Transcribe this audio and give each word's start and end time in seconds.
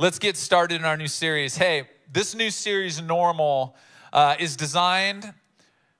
let's 0.00 0.20
get 0.20 0.36
started 0.36 0.76
in 0.76 0.84
our 0.84 0.96
new 0.96 1.08
series. 1.08 1.56
Hey, 1.56 1.88
this 2.12 2.32
new 2.32 2.50
series, 2.50 3.02
Normal, 3.02 3.74
uh, 4.12 4.36
is 4.38 4.54
designed 4.54 5.34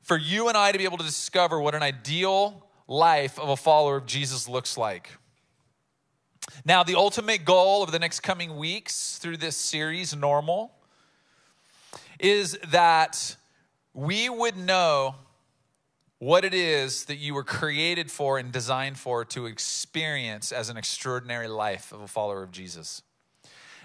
for 0.02 0.16
you 0.16 0.46
and 0.46 0.56
I 0.56 0.70
to 0.70 0.78
be 0.78 0.84
able 0.84 0.98
to 0.98 1.04
discover 1.04 1.60
what 1.60 1.74
an 1.74 1.82
ideal 1.82 2.64
life 2.86 3.40
of 3.40 3.48
a 3.48 3.56
follower 3.56 3.96
of 3.96 4.06
Jesus 4.06 4.48
looks 4.48 4.78
like. 4.78 5.10
Now, 6.64 6.84
the 6.84 6.94
ultimate 6.94 7.44
goal 7.44 7.82
of 7.82 7.90
the 7.90 7.98
next 7.98 8.20
coming 8.20 8.56
weeks 8.56 9.18
through 9.18 9.38
this 9.38 9.56
series, 9.56 10.14
Normal, 10.14 10.72
is 12.20 12.56
that 12.68 13.36
we 13.94 14.28
would 14.28 14.56
know 14.56 15.16
what 16.20 16.44
it 16.44 16.54
is 16.54 17.04
that 17.06 17.16
you 17.16 17.34
were 17.34 17.44
created 17.44 18.12
for 18.12 18.38
and 18.38 18.52
designed 18.52 18.96
for 18.96 19.24
to 19.24 19.46
experience 19.46 20.52
as 20.52 20.68
an 20.68 20.76
extraordinary 20.76 21.48
life 21.48 21.92
of 21.92 22.00
a 22.00 22.08
follower 22.08 22.44
of 22.44 22.52
Jesus. 22.52 23.02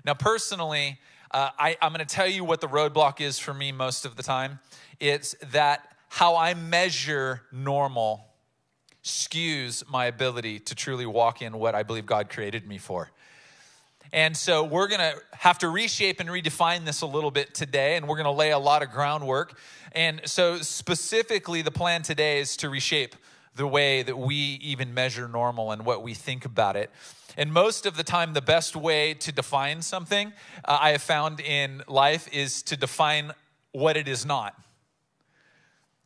Now, 0.06 0.14
personally, 0.14 1.00
uh, 1.32 1.50
I, 1.58 1.78
I'm 1.82 1.94
going 1.94 2.06
to 2.06 2.16
tell 2.16 2.28
you 2.28 2.44
what 2.44 2.62
the 2.62 2.68
roadblock 2.68 3.22
is 3.22 3.40
for 3.40 3.54
me 3.54 3.72
most 3.72 4.06
of 4.06 4.16
the 4.16 4.24
time. 4.24 4.60
It's 5.00 5.36
that 5.52 5.96
how 6.10 6.36
I 6.36 6.54
measure 6.54 7.42
normal 7.52 8.28
skews 9.04 9.90
my 9.90 10.06
ability 10.06 10.60
to 10.60 10.76
truly 10.76 11.06
walk 11.06 11.42
in 11.42 11.58
what 11.58 11.76
I 11.76 11.84
believe 11.84 12.06
God 12.06 12.30
created 12.30 12.68
me 12.68 12.78
for. 12.78 13.12
And 14.12 14.38
so 14.38 14.64
we're 14.64 14.88
going 14.88 15.00
to 15.00 15.16
have 15.32 15.58
to 15.60 15.70
reshape 15.70 16.20
and 16.20 16.30
redefine 16.30 16.86
this 16.86 17.02
a 17.02 17.08
little 17.08 17.32
bit 17.32 17.56
today, 17.56 17.96
and 17.96 18.08
we're 18.08 18.18
going 18.18 18.26
to 18.26 18.32
lay 18.32 18.52
a 18.52 18.60
lot 18.60 18.84
of 18.84 18.92
groundwork. 18.92 19.58
And 19.94 20.22
so, 20.26 20.60
specifically, 20.62 21.64
the 21.64 21.72
plan 21.72 22.04
today 22.04 22.40
is 22.40 22.56
to 22.58 22.70
reshape 22.70 23.16
the 23.56 23.66
way 23.66 24.04
that 24.04 24.18
we 24.18 24.36
even 24.36 24.94
measure 24.94 25.28
normal 25.28 25.72
and 25.72 25.86
what 25.86 26.04
we 26.04 26.14
think 26.14 26.46
about 26.46 26.76
it. 26.76 26.92
And 27.38 27.52
most 27.52 27.86
of 27.86 27.98
the 27.98 28.04
time, 28.04 28.34
the 28.34 28.42
best 28.42 28.76
way 28.76 29.14
to 29.16 29.32
define 29.32 29.82
something 29.82 30.34
uh, 30.66 30.78
I 30.82 30.92
have 30.92 31.02
found 31.02 31.40
in 31.40 31.84
life 31.88 32.28
is 32.32 32.62
to 32.64 32.78
define 32.78 33.32
what 33.72 33.98
it 33.98 34.08
is 34.08 34.26
not. 34.26 34.56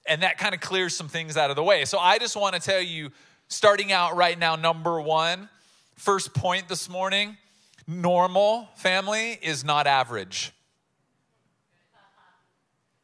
And 0.05 0.23
that 0.23 0.37
kind 0.37 0.55
of 0.55 0.61
clears 0.61 0.95
some 0.95 1.09
things 1.09 1.35
out 1.35 1.49
of 1.49 1.55
the 1.55 1.63
way. 1.63 1.83
So 1.85 1.97
I 1.97 2.17
just 2.17 2.35
want 2.35 2.55
to 2.55 2.61
tell 2.61 2.81
you, 2.81 3.11
starting 3.49 3.91
out 3.91 4.15
right 4.15 4.39
now, 4.39 4.55
number 4.55 5.01
one, 5.01 5.49
first 5.95 6.33
point 6.33 6.69
this 6.69 6.87
morning 6.89 7.37
normal 7.87 8.67
family 8.75 9.39
is 9.41 9.63
not 9.63 9.87
average. 9.87 10.51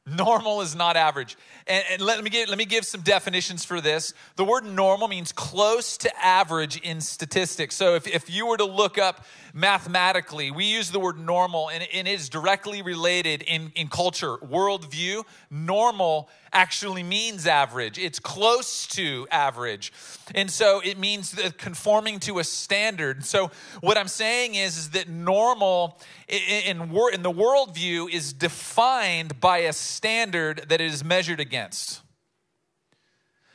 Normal 0.06 0.59
is 0.59 0.76
not 0.76 0.98
average. 0.98 1.38
And, 1.66 1.84
and, 1.92 2.02
let, 2.02 2.22
me 2.22 2.30
give, 2.30 2.50
let 2.50 2.58
me 2.58 2.66
give 2.66 2.86
some 2.86 3.02
definitions 3.02 3.64
for 3.64 3.80
this. 3.80 4.14
The 4.36 4.44
word 4.44 4.66
normal 4.66 5.08
means 5.08 5.32
close 5.32 5.95
to 6.00 6.12
average 6.23 6.78
in 6.82 7.00
statistics. 7.00 7.76
So 7.76 7.95
if, 7.95 8.06
if 8.06 8.30
you 8.30 8.45
were 8.45 8.58
to 8.58 8.66
look 8.66 8.98
up 8.98 9.23
mathematically, 9.54 10.52
we 10.52 10.66
use 10.66 10.92
the 10.92 11.00
word 11.00 11.18
normal 11.18 11.70
and, 11.70 11.88
and 11.94 12.06
it 12.06 12.12
is 12.12 12.28
directly 12.28 12.82
related 12.82 13.44
in, 13.44 13.72
in 13.76 13.88
culture, 13.88 14.38
worldview. 14.40 15.23
Normal 15.50 16.28
actually 16.54 17.04
means 17.04 17.48
average, 17.48 17.98
it's 17.98 18.20
close 18.20 18.88
to 18.88 19.28
average. 19.32 19.92
And 20.36 20.50
so 20.50 20.80
it 20.80 20.98
means 20.98 21.34
conforming 21.58 22.20
to 22.22 22.40
a 22.40 22.44
standard. 22.44 23.26
So 23.26 23.52
what 23.82 23.98
I'm 23.98 24.08
saying 24.08 24.56
is, 24.56 24.78
is 24.78 24.90
that 24.92 25.10
normal 25.10 26.00
in, 26.28 26.82
in, 26.82 27.22
the 27.23 27.32
worldview 27.32 28.10
is 28.12 28.34
defined 28.34 29.40
by 29.40 29.60
a 29.60 29.73
standard 29.73 30.66
that 30.70 30.80
it 30.80 30.92
is 30.92 31.04
measured 31.04 31.40
against. 31.40 32.02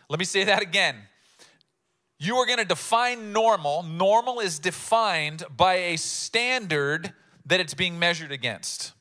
Let 0.09 0.19
me 0.19 0.25
say 0.25 0.45
that 0.45 0.63
again. 0.63 0.97
You 2.19 2.37
are 2.37 2.47
going 2.47 2.59
to 2.59 2.65
define 2.65 3.33
normal. 3.33 3.85
Normal 3.85 4.41
is 4.41 4.59
defined 4.59 5.45
by 5.57 5.75
a 5.75 5.97
standard 5.97 7.13
that 7.47 7.61
it's 7.61 7.75
being 7.75 7.99
measured 7.99 8.33
against. 8.33 8.93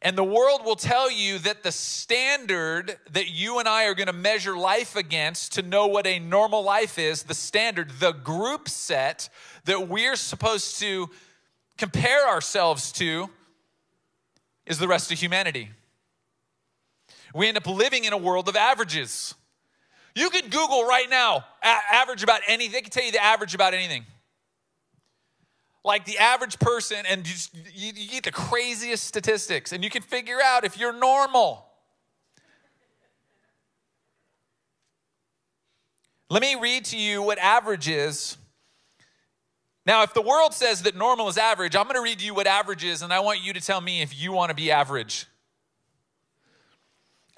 And 0.00 0.16
the 0.16 0.24
world 0.24 0.64
will 0.64 0.76
tell 0.76 1.10
you 1.10 1.38
that 1.40 1.64
the 1.64 1.72
standard 1.72 2.96
that 3.10 3.30
you 3.30 3.58
and 3.58 3.68
I 3.68 3.86
are 3.86 3.94
going 3.94 4.06
to 4.06 4.12
measure 4.12 4.56
life 4.56 4.94
against 4.94 5.54
to 5.54 5.62
know 5.62 5.88
what 5.88 6.06
a 6.06 6.20
normal 6.20 6.62
life 6.62 6.98
is, 6.98 7.24
the 7.24 7.34
standard, 7.34 7.90
the 7.98 8.12
group 8.12 8.68
set 8.68 9.28
that 9.64 9.88
we're 9.88 10.16
supposed 10.16 10.78
to 10.80 11.10
compare 11.76 12.28
ourselves 12.28 12.92
to, 12.92 13.28
is 14.66 14.78
the 14.78 14.88
rest 14.88 15.10
of 15.10 15.18
humanity. 15.18 15.70
We 17.34 17.48
end 17.48 17.56
up 17.56 17.66
living 17.66 18.04
in 18.04 18.12
a 18.12 18.18
world 18.18 18.48
of 18.48 18.54
averages. 18.54 19.34
You 20.14 20.30
could 20.30 20.50
Google 20.50 20.84
right 20.84 21.10
now, 21.10 21.44
average 21.62 22.22
about 22.22 22.40
anything. 22.46 22.72
They 22.72 22.80
can 22.82 22.90
tell 22.90 23.04
you 23.04 23.12
the 23.12 23.22
average 23.22 23.54
about 23.54 23.74
anything 23.74 24.04
like 25.84 26.04
the 26.04 26.18
average 26.18 26.58
person 26.58 26.98
and 27.08 27.26
you, 27.26 27.32
just, 27.32 27.54
you, 27.54 27.92
you 27.94 28.10
get 28.10 28.24
the 28.24 28.32
craziest 28.32 29.04
statistics 29.04 29.72
and 29.72 29.82
you 29.82 29.90
can 29.90 30.02
figure 30.02 30.38
out 30.42 30.64
if 30.64 30.78
you're 30.78 30.92
normal. 30.92 31.64
Let 36.30 36.42
me 36.42 36.56
read 36.60 36.84
to 36.86 36.98
you 36.98 37.22
what 37.22 37.38
average 37.38 37.88
is. 37.88 38.36
Now, 39.86 40.02
if 40.02 40.12
the 40.12 40.20
world 40.20 40.52
says 40.52 40.82
that 40.82 40.94
normal 40.94 41.28
is 41.28 41.38
average, 41.38 41.74
I'm 41.74 41.84
going 41.84 41.96
to 41.96 42.02
read 42.02 42.20
you 42.20 42.34
what 42.34 42.46
average 42.46 42.84
is, 42.84 43.00
and 43.00 43.10
I 43.10 43.20
want 43.20 43.42
you 43.42 43.54
to 43.54 43.60
tell 43.60 43.80
me 43.80 44.02
if 44.02 44.20
you 44.20 44.32
want 44.32 44.50
to 44.50 44.54
be 44.54 44.70
average. 44.70 45.24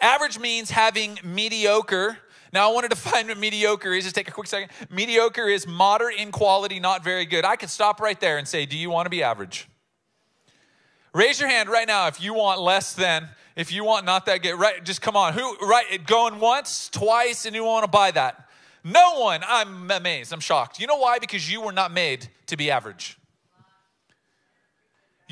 Average 0.01 0.41
means 0.41 0.71
having 0.71 1.21
mediocre 1.23 2.19
now, 2.53 2.71
I 2.71 2.73
want 2.73 2.85
to 2.85 2.89
define 2.95 3.29
what 3.29 3.39
mediocre 3.39 3.93
is. 3.93 4.05
Just 4.05 4.17
take 4.17 4.29
a 4.29 4.33
quick 4.33 4.47
second. 4.47 4.71
Mediocre 4.91 5.49
is 5.49 5.67
moderate 5.67 6.19
in 6.19 6.33
quality, 6.33 6.81
not 6.81 7.05
very 7.05 7.25
good. 7.25 7.45
I 7.45 7.57
could 7.57 7.71
stop 7.71 8.01
right 8.01 8.19
there 8.21 8.39
and 8.39 8.47
say, 8.47 8.67
Do 8.67 8.77
you 8.77 8.91
want 8.91 9.07
to 9.07 9.11
be 9.11 9.23
average? 9.23 9.69
Raise 11.13 11.41
your 11.41 11.49
hand 11.49 11.69
right 11.69 11.89
now 11.89 12.07
if 12.07 12.23
you 12.23 12.35
want 12.35 12.61
less 12.61 12.93
than, 12.93 13.29
if 13.57 13.73
you 13.73 13.83
want 13.83 14.07
not 14.07 14.27
that 14.27 14.43
good. 14.43 14.55
Right, 14.55 14.83
just 14.85 15.03
come 15.03 15.17
on. 15.17 15.33
Who, 15.33 15.57
right, 15.67 16.07
going 16.07 16.39
once, 16.39 16.89
twice, 16.89 17.47
and 17.47 17.55
you 17.55 17.65
want 17.65 17.85
to 17.85 17.91
buy 17.91 18.13
that? 18.13 18.49
No 18.85 19.19
one. 19.19 19.43
I'm 19.47 19.91
amazed. 19.91 20.33
I'm 20.33 20.41
shocked. 20.41 20.79
You 20.81 20.87
know 20.87 20.97
why? 20.97 21.19
Because 21.19 21.51
you 21.51 21.61
were 21.61 21.73
not 21.73 21.93
made 21.93 22.29
to 22.47 22.57
be 22.57 22.71
average. 22.71 23.19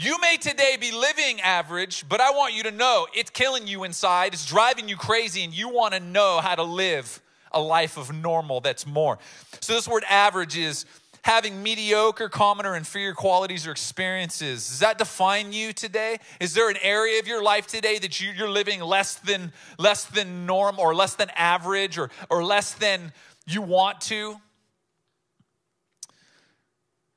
You 0.00 0.16
may 0.20 0.36
today 0.36 0.76
be 0.80 0.92
living 0.92 1.40
average, 1.40 2.08
but 2.08 2.20
I 2.20 2.30
want 2.30 2.54
you 2.54 2.62
to 2.62 2.70
know 2.70 3.08
it's 3.14 3.30
killing 3.30 3.66
you 3.66 3.82
inside. 3.82 4.32
It's 4.32 4.46
driving 4.46 4.88
you 4.88 4.96
crazy, 4.96 5.42
and 5.42 5.52
you 5.52 5.70
want 5.70 5.92
to 5.92 5.98
know 5.98 6.38
how 6.40 6.54
to 6.54 6.62
live 6.62 7.20
a 7.50 7.60
life 7.60 7.96
of 7.96 8.14
normal 8.14 8.60
that's 8.60 8.86
more. 8.86 9.18
So, 9.58 9.72
this 9.72 9.88
word 9.88 10.04
average 10.08 10.56
is 10.56 10.84
having 11.22 11.64
mediocre, 11.64 12.28
common, 12.28 12.64
or 12.64 12.76
inferior 12.76 13.12
qualities 13.12 13.66
or 13.66 13.72
experiences. 13.72 14.68
Does 14.68 14.78
that 14.78 14.98
define 14.98 15.52
you 15.52 15.72
today? 15.72 16.18
Is 16.38 16.54
there 16.54 16.70
an 16.70 16.76
area 16.80 17.18
of 17.18 17.26
your 17.26 17.42
life 17.42 17.66
today 17.66 17.98
that 17.98 18.20
you, 18.20 18.44
are 18.44 18.48
living 18.48 18.80
less 18.80 19.16
than 19.16 19.52
less 19.80 20.04
than 20.04 20.46
norm 20.46 20.78
or 20.78 20.94
less 20.94 21.16
than 21.16 21.28
average 21.34 21.98
or, 21.98 22.08
or 22.30 22.44
less 22.44 22.72
than 22.72 23.12
you 23.48 23.62
want 23.62 24.00
to? 24.02 24.36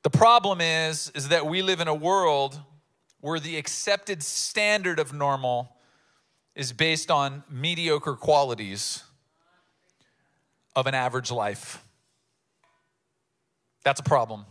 The 0.02 0.10
problem 0.10 0.62
is, 0.62 1.12
is 1.14 1.28
that 1.28 1.46
we 1.46 1.62
live 1.62 1.80
in 1.80 1.88
a 1.88 1.94
world 1.94 2.60
where 3.22 3.40
the 3.40 3.56
accepted 3.58 4.22
standard 4.24 5.00
of 5.00 5.14
normal 5.14 5.76
is 6.56 6.74
based 6.74 7.10
on 7.10 7.44
mediocre 7.50 8.16
qualities 8.16 9.04
of 10.76 10.88
an 10.88 10.96
average 10.96 11.32
life. 11.32 11.84
That's 13.84 14.00
a 14.00 14.04
problem. 14.04 14.46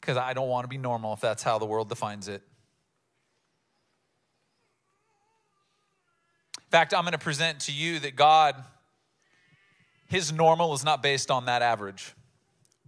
Because 0.00 0.16
I 0.16 0.34
don't 0.34 0.48
want 0.48 0.64
to 0.64 0.68
be 0.68 0.78
normal 0.78 1.14
if 1.14 1.20
that's 1.20 1.42
how 1.42 1.58
the 1.58 1.64
world 1.64 1.88
defines 1.88 2.28
it. 2.28 2.42
In 6.58 6.70
fact, 6.70 6.92
I'm 6.92 7.02
going 7.02 7.12
to 7.12 7.18
present 7.18 7.60
to 7.60 7.72
you 7.72 8.00
that 8.00 8.16
God, 8.16 8.56
his 10.08 10.32
normal 10.32 10.74
is 10.74 10.84
not 10.84 11.02
based 11.02 11.30
on 11.30 11.46
that 11.46 11.62
average, 11.62 12.12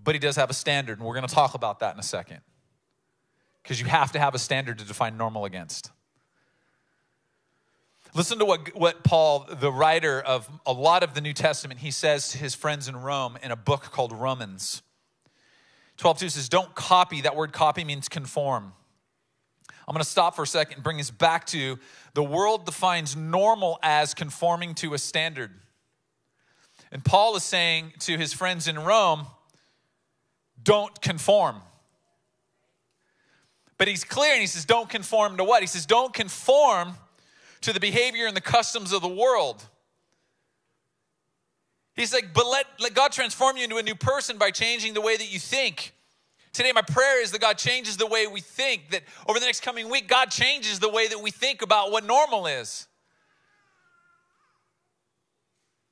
but 0.03 0.15
he 0.15 0.19
does 0.19 0.37
have 0.37 0.51
a 0.51 0.55
standard, 0.55 0.99
and 0.99 1.07
we're 1.07 1.15
going 1.15 1.27
to 1.27 1.35
talk 1.35 1.55
about 1.55 1.81
that 1.81 1.95
in 1.95 2.01
a 2.01 2.05
second 2.05 2.41
because 3.69 3.83
you 3.83 3.87
have 3.87 4.13
to 4.13 4.19
have 4.19 4.35
a 4.35 4.39
standard 4.39 4.79
to 4.79 4.85
define 4.87 5.19
normal 5.19 5.45
against. 5.45 5.91
Listen 8.15 8.39
to 8.39 8.47
what, 8.47 8.75
what 8.75 9.05
Paul, 9.05 9.47
the 9.61 9.71
writer 9.71 10.23
of 10.23 10.49
a 10.65 10.73
lot 10.73 11.03
of 11.03 11.13
the 11.13 11.21
New 11.21 11.35
Testament, 11.35 11.81
he 11.81 11.91
says 11.91 12.31
to 12.31 12.39
his 12.39 12.55
friends 12.55 12.89
in 12.89 12.97
Rome 12.97 13.37
in 13.43 13.51
a 13.51 13.57
book 13.57 13.83
called 13.83 14.15
Romans. 14.15 14.81
12.2 15.99 16.31
says, 16.31 16.49
don't 16.49 16.75
copy. 16.75 17.21
That 17.21 17.37
word 17.37 17.53
copy 17.53 17.85
means 17.85 18.09
conform. 18.09 18.73
I'm 19.87 19.93
going 19.93 20.03
to 20.03 20.09
stop 20.09 20.35
for 20.35 20.45
a 20.45 20.47
second 20.47 20.77
and 20.77 20.83
bring 20.83 20.99
us 20.99 21.11
back 21.11 21.45
to 21.49 21.79
the 22.15 22.25
world 22.25 22.65
defines 22.65 23.17
normal 23.17 23.79
as 23.83 24.15
conforming 24.15 24.77
to 24.77 24.95
a 24.95 24.99
standard. 24.99 25.51
And 26.91 27.05
Paul 27.05 27.37
is 27.37 27.45
saying 27.45 27.93
to 28.01 28.17
his 28.17 28.33
friends 28.33 28.67
in 28.67 28.79
Rome, 28.79 29.27
don't 30.63 30.99
conform. 31.03 31.61
But 33.79 33.89
he's 33.89 34.05
clear 34.05 34.33
and 34.33 34.41
he 34.41 34.47
says, 34.47 34.65
don't 34.65 34.91
conform 34.91 35.37
to 35.37 35.45
what? 35.45 35.63
He 35.63 35.69
says, 35.69 35.87
don't 35.87 36.13
conform 36.13 36.95
to 37.61 37.73
the 37.73 37.81
behavior 37.81 38.27
and 38.27 38.37
the 38.37 38.41
customs 38.41 38.93
of 38.93 39.03
the 39.03 39.09
world. 39.09 39.65
He's 41.95 42.13
like, 42.13 42.33
but 42.35 42.47
let, 42.47 42.67
let 42.79 42.95
God 42.95 43.13
transform 43.13 43.57
you 43.57 43.65
into 43.65 43.77
a 43.77 43.83
new 43.83 43.95
person 43.95 44.39
by 44.39 44.51
changing 44.51 44.95
the 44.95 45.01
way 45.01 45.17
that 45.17 45.33
you 45.33 45.39
think. 45.39 45.95
Today, 46.53 46.73
my 46.73 46.83
prayer 46.83 47.23
is 47.23 47.31
that 47.33 47.41
God 47.41 47.59
changes 47.59 47.97
the 47.97 48.07
way 48.07 48.27
we 48.27 48.41
think, 48.41 48.91
that 48.91 49.03
over 49.29 49.39
the 49.39 49.47
next 49.47 49.63
coming 49.63 49.89
week, 49.89 50.09
God 50.09 50.31
changes 50.31 50.81
the 50.81 50.89
way 50.89 51.07
that 51.09 51.21
we 51.21 51.31
think 51.31 51.63
about 51.63 51.93
what 51.93 52.05
normal 52.05 52.47
is. 52.47 52.87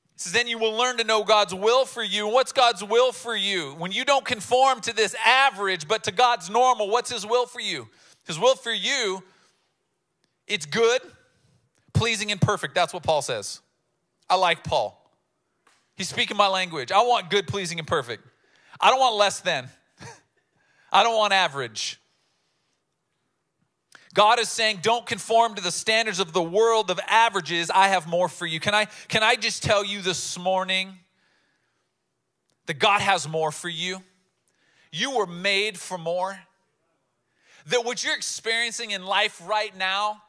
He 0.03 0.06
says, 0.17 0.33
then 0.33 0.47
you 0.47 0.57
will 0.57 0.73
learn 0.73 0.97
to 0.97 1.03
know 1.03 1.23
God's 1.23 1.53
will 1.53 1.85
for 1.85 2.03
you. 2.03 2.27
What's 2.27 2.51
God's 2.51 2.83
will 2.83 3.11
for 3.11 3.35
you? 3.35 3.75
When 3.77 3.91
you 3.91 4.03
don't 4.03 4.25
conform 4.25 4.81
to 4.81 4.93
this 4.93 5.15
average, 5.25 5.87
but 5.87 6.03
to 6.05 6.11
God's 6.11 6.49
normal, 6.49 6.89
what's 6.89 7.11
His 7.11 7.25
will 7.25 7.45
for 7.45 7.61
you? 7.61 7.87
His 8.25 8.39
will 8.39 8.55
for 8.55 8.71
you, 8.71 9.23
it's 10.47 10.65
good, 10.65 11.01
pleasing, 11.93 12.31
and 12.31 12.41
perfect. 12.41 12.75
That's 12.75 12.93
what 12.93 13.03
Paul 13.03 13.21
says. 13.21 13.61
I 14.29 14.35
like 14.35 14.63
Paul. 14.63 15.01
He's 15.95 16.09
speaking 16.09 16.37
my 16.37 16.47
language. 16.47 16.91
I 16.91 17.01
want 17.01 17.29
good, 17.29 17.47
pleasing, 17.47 17.79
and 17.79 17.87
perfect. 17.87 18.23
I 18.79 18.89
don't 18.89 18.99
want 18.99 19.15
less 19.15 19.39
than. 19.39 19.69
I 20.91 21.03
don't 21.03 21.15
want 21.15 21.33
average. 21.33 21.99
God 24.17 24.39
is 24.39 24.49
saying, 24.49 24.79
don't 24.81 25.05
conform 25.05 25.53
to 25.53 25.61
the 25.61 25.69
standards 25.69 26.19
of 26.19 26.33
the 26.33 26.41
world 26.41 26.89
of 26.89 26.99
averages. 27.07 27.69
I 27.69 27.89
have 27.89 28.07
more 28.07 28.27
for 28.27 28.47
you. 28.47 28.59
Can 28.59 28.73
I, 28.73 28.85
can 29.09 29.21
I 29.21 29.35
just 29.35 29.61
tell 29.61 29.85
you 29.85 30.01
this 30.01 30.39
morning 30.39 30.97
that 32.65 32.79
God 32.79 32.99
has 32.99 33.29
more 33.29 33.51
for 33.51 33.69
you? 33.69 34.01
You 34.91 35.15
were 35.15 35.27
made 35.27 35.77
for 35.77 35.99
more. 35.99 36.39
That 37.67 37.85
what 37.85 38.03
you're 38.03 38.15
experiencing 38.15 38.89
in 38.89 39.05
life 39.05 39.39
right 39.45 39.77
now, 39.77 40.23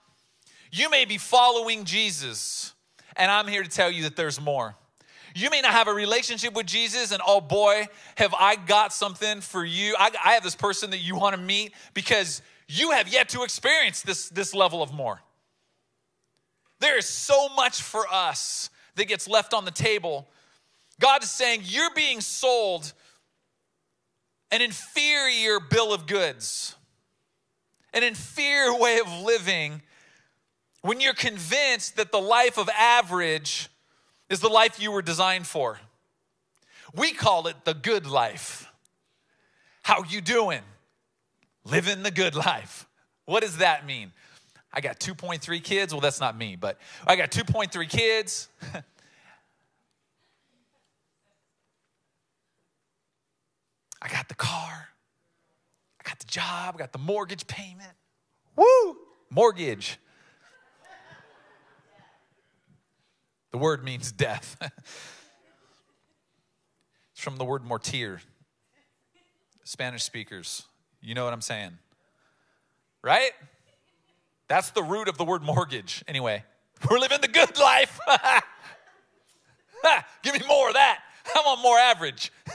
you 0.70 0.90
may 0.90 1.06
be 1.06 1.16
following 1.16 1.86
Jesus, 1.86 2.74
and 3.16 3.30
I'm 3.30 3.48
here 3.48 3.62
to 3.62 3.70
tell 3.70 3.90
you 3.90 4.02
that 4.02 4.16
there's 4.16 4.38
more. 4.38 4.76
You 5.34 5.48
may 5.48 5.62
not 5.62 5.72
have 5.72 5.88
a 5.88 5.94
relationship 5.94 6.52
with 6.52 6.66
Jesus, 6.66 7.10
and 7.10 7.22
oh 7.26 7.40
boy, 7.40 7.86
have 8.16 8.34
I 8.38 8.56
got 8.56 8.92
something 8.92 9.40
for 9.40 9.64
you. 9.64 9.96
I, 9.98 10.10
I 10.22 10.32
have 10.34 10.42
this 10.42 10.56
person 10.56 10.90
that 10.90 10.98
you 10.98 11.16
want 11.16 11.36
to 11.36 11.40
meet 11.40 11.72
because 11.94 12.42
you 12.68 12.90
have 12.92 13.08
yet 13.08 13.30
to 13.30 13.42
experience 13.42 14.02
this, 14.02 14.28
this 14.28 14.54
level 14.54 14.82
of 14.82 14.92
more. 14.92 15.20
There 16.80 16.98
is 16.98 17.08
so 17.08 17.48
much 17.56 17.82
for 17.82 18.06
us 18.12 18.70
that 18.94 19.06
gets 19.06 19.26
left 19.26 19.54
on 19.54 19.64
the 19.64 19.70
table. 19.70 20.28
God 21.00 21.22
is 21.22 21.30
saying, 21.30 21.62
You're 21.64 21.94
being 21.94 22.20
sold 22.20 22.92
an 24.50 24.62
inferior 24.62 25.60
bill 25.60 25.92
of 25.92 26.06
goods, 26.06 26.76
an 27.92 28.02
inferior 28.02 28.78
way 28.78 28.98
of 28.98 29.10
living 29.20 29.82
when 30.82 31.00
you're 31.00 31.14
convinced 31.14 31.96
that 31.96 32.12
the 32.12 32.20
life 32.20 32.58
of 32.58 32.68
average 32.68 33.68
is 34.28 34.40
the 34.40 34.48
life 34.48 34.80
you 34.80 34.92
were 34.92 35.02
designed 35.02 35.46
for. 35.46 35.78
We 36.94 37.12
call 37.12 37.46
it 37.48 37.56
the 37.64 37.74
good 37.74 38.06
life. 38.06 38.70
How 39.82 40.02
you 40.04 40.20
doing? 40.20 40.62
Living 41.70 42.02
the 42.02 42.10
good 42.10 42.34
life. 42.34 42.86
What 43.26 43.42
does 43.42 43.58
that 43.58 43.86
mean? 43.86 44.12
I 44.72 44.80
got 44.80 44.98
2.3 45.00 45.62
kids. 45.62 45.92
Well, 45.92 46.00
that's 46.00 46.20
not 46.20 46.36
me, 46.36 46.56
but 46.56 46.78
I 47.06 47.16
got 47.16 47.30
2.3 47.30 47.88
kids. 47.88 48.48
I 54.00 54.08
got 54.08 54.28
the 54.28 54.34
car. 54.34 54.88
I 56.00 56.08
got 56.08 56.18
the 56.18 56.26
job. 56.26 56.74
I 56.76 56.78
got 56.78 56.92
the 56.92 56.98
mortgage 56.98 57.46
payment. 57.46 57.92
Woo! 58.56 58.96
Mortgage. 59.30 59.98
The 63.50 63.56
word 63.56 63.82
means 63.82 64.12
death. 64.12 64.58
it's 67.12 67.22
from 67.22 67.38
the 67.38 67.46
word 67.46 67.64
mortier. 67.64 68.20
Spanish 69.64 70.02
speakers, 70.02 70.67
you 71.00 71.14
know 71.14 71.24
what 71.24 71.32
I'm 71.32 71.40
saying. 71.40 71.78
Right? 73.02 73.30
That's 74.48 74.70
the 74.70 74.82
root 74.82 75.08
of 75.08 75.18
the 75.18 75.24
word 75.24 75.42
mortgage. 75.42 76.04
Anyway, 76.08 76.44
we're 76.90 76.98
living 76.98 77.20
the 77.20 77.28
good 77.28 77.58
life. 77.58 77.98
Give 80.22 80.34
me 80.34 80.40
more 80.48 80.68
of 80.68 80.74
that. 80.74 81.00
I 81.34 81.42
want 81.44 81.62
more 81.62 81.78
average. 81.78 82.32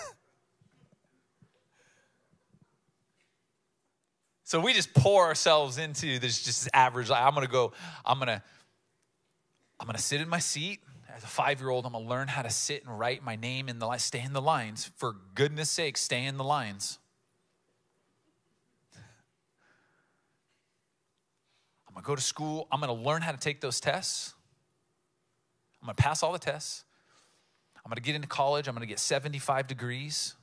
so 4.43 4.59
we 4.59 4.73
just 4.73 4.93
pour 4.93 5.25
ourselves 5.25 5.77
into 5.77 6.19
this 6.19 6.43
just 6.43 6.67
average. 6.73 7.09
I'm 7.11 7.33
gonna 7.33 7.47
go, 7.47 7.71
I'm 8.05 8.19
gonna 8.19 8.43
I'm 9.79 9.87
to 9.87 10.01
sit 10.01 10.21
in 10.21 10.29
my 10.29 10.39
seat. 10.39 10.79
As 11.15 11.23
a 11.23 11.27
five 11.27 11.59
year 11.59 11.69
old, 11.69 11.85
I'm 11.85 11.91
to 11.91 11.99
learn 11.99 12.27
how 12.27 12.41
to 12.41 12.49
sit 12.49 12.85
and 12.85 12.97
write 12.97 13.23
my 13.23 13.35
name 13.35 13.69
in 13.69 13.79
the 13.79 13.85
lines, 13.85 14.03
stay 14.03 14.21
in 14.21 14.33
the 14.33 14.41
lines. 14.41 14.89
For 14.95 15.15
goodness 15.35 15.69
sake, 15.69 15.97
stay 15.97 16.25
in 16.25 16.37
the 16.37 16.43
lines. 16.43 16.99
I'm 21.93 22.01
going 22.01 22.03
to 22.03 22.07
go 22.07 22.15
to 22.15 22.21
school. 22.21 22.67
I'm 22.71 22.79
going 22.79 22.95
to 22.95 23.03
learn 23.03 23.21
how 23.21 23.31
to 23.31 23.37
take 23.37 23.61
those 23.61 23.79
tests. 23.79 24.33
I'm 25.79 25.85
going 25.85 25.95
to 25.95 26.01
pass 26.01 26.23
all 26.23 26.31
the 26.31 26.39
tests. 26.39 26.85
I'm 27.77 27.89
going 27.89 27.97
to 27.97 28.01
get 28.01 28.15
into 28.15 28.27
college. 28.27 28.67
I'm 28.67 28.73
going 28.73 28.81
to 28.81 28.87
get 28.87 28.97
75 28.97 29.67
degrees. 29.67 30.33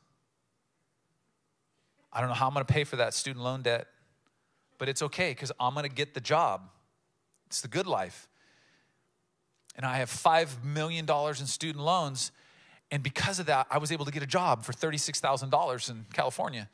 I 2.13 2.21
don't 2.21 2.29
know 2.29 2.35
how 2.35 2.47
I'm 2.47 2.55
going 2.55 2.65
to 2.65 2.73
pay 2.73 2.85
for 2.85 2.97
that 2.97 3.15
student 3.15 3.45
loan 3.45 3.63
debt, 3.63 3.89
but 4.79 4.89
it's 4.89 5.03
okay 5.03 5.31
because 5.31 5.51
I'm 5.59 5.75
going 5.75 5.89
to 5.89 5.95
get 5.95 6.15
the 6.15 6.21
job. 6.21 6.63
It's 7.47 7.63
the 7.63 7.69
good 7.69 7.87
life 7.87 8.29
and 9.77 9.87
I 9.87 9.97
have 9.97 10.11
$5 10.11 10.63
million 10.63 11.07
in 11.09 11.47
student 11.47 11.85
loans. 11.85 12.33
And 12.91 13.03
because 13.03 13.39
of 13.39 13.47
that, 13.47 13.67
I 13.71 13.79
was 13.79 13.91
able 13.91 14.05
to 14.05 14.11
get 14.11 14.23
a 14.23 14.27
job 14.27 14.63
for 14.63 14.73
$36,000 14.73 15.91
in 15.91 16.07
California. 16.13 16.69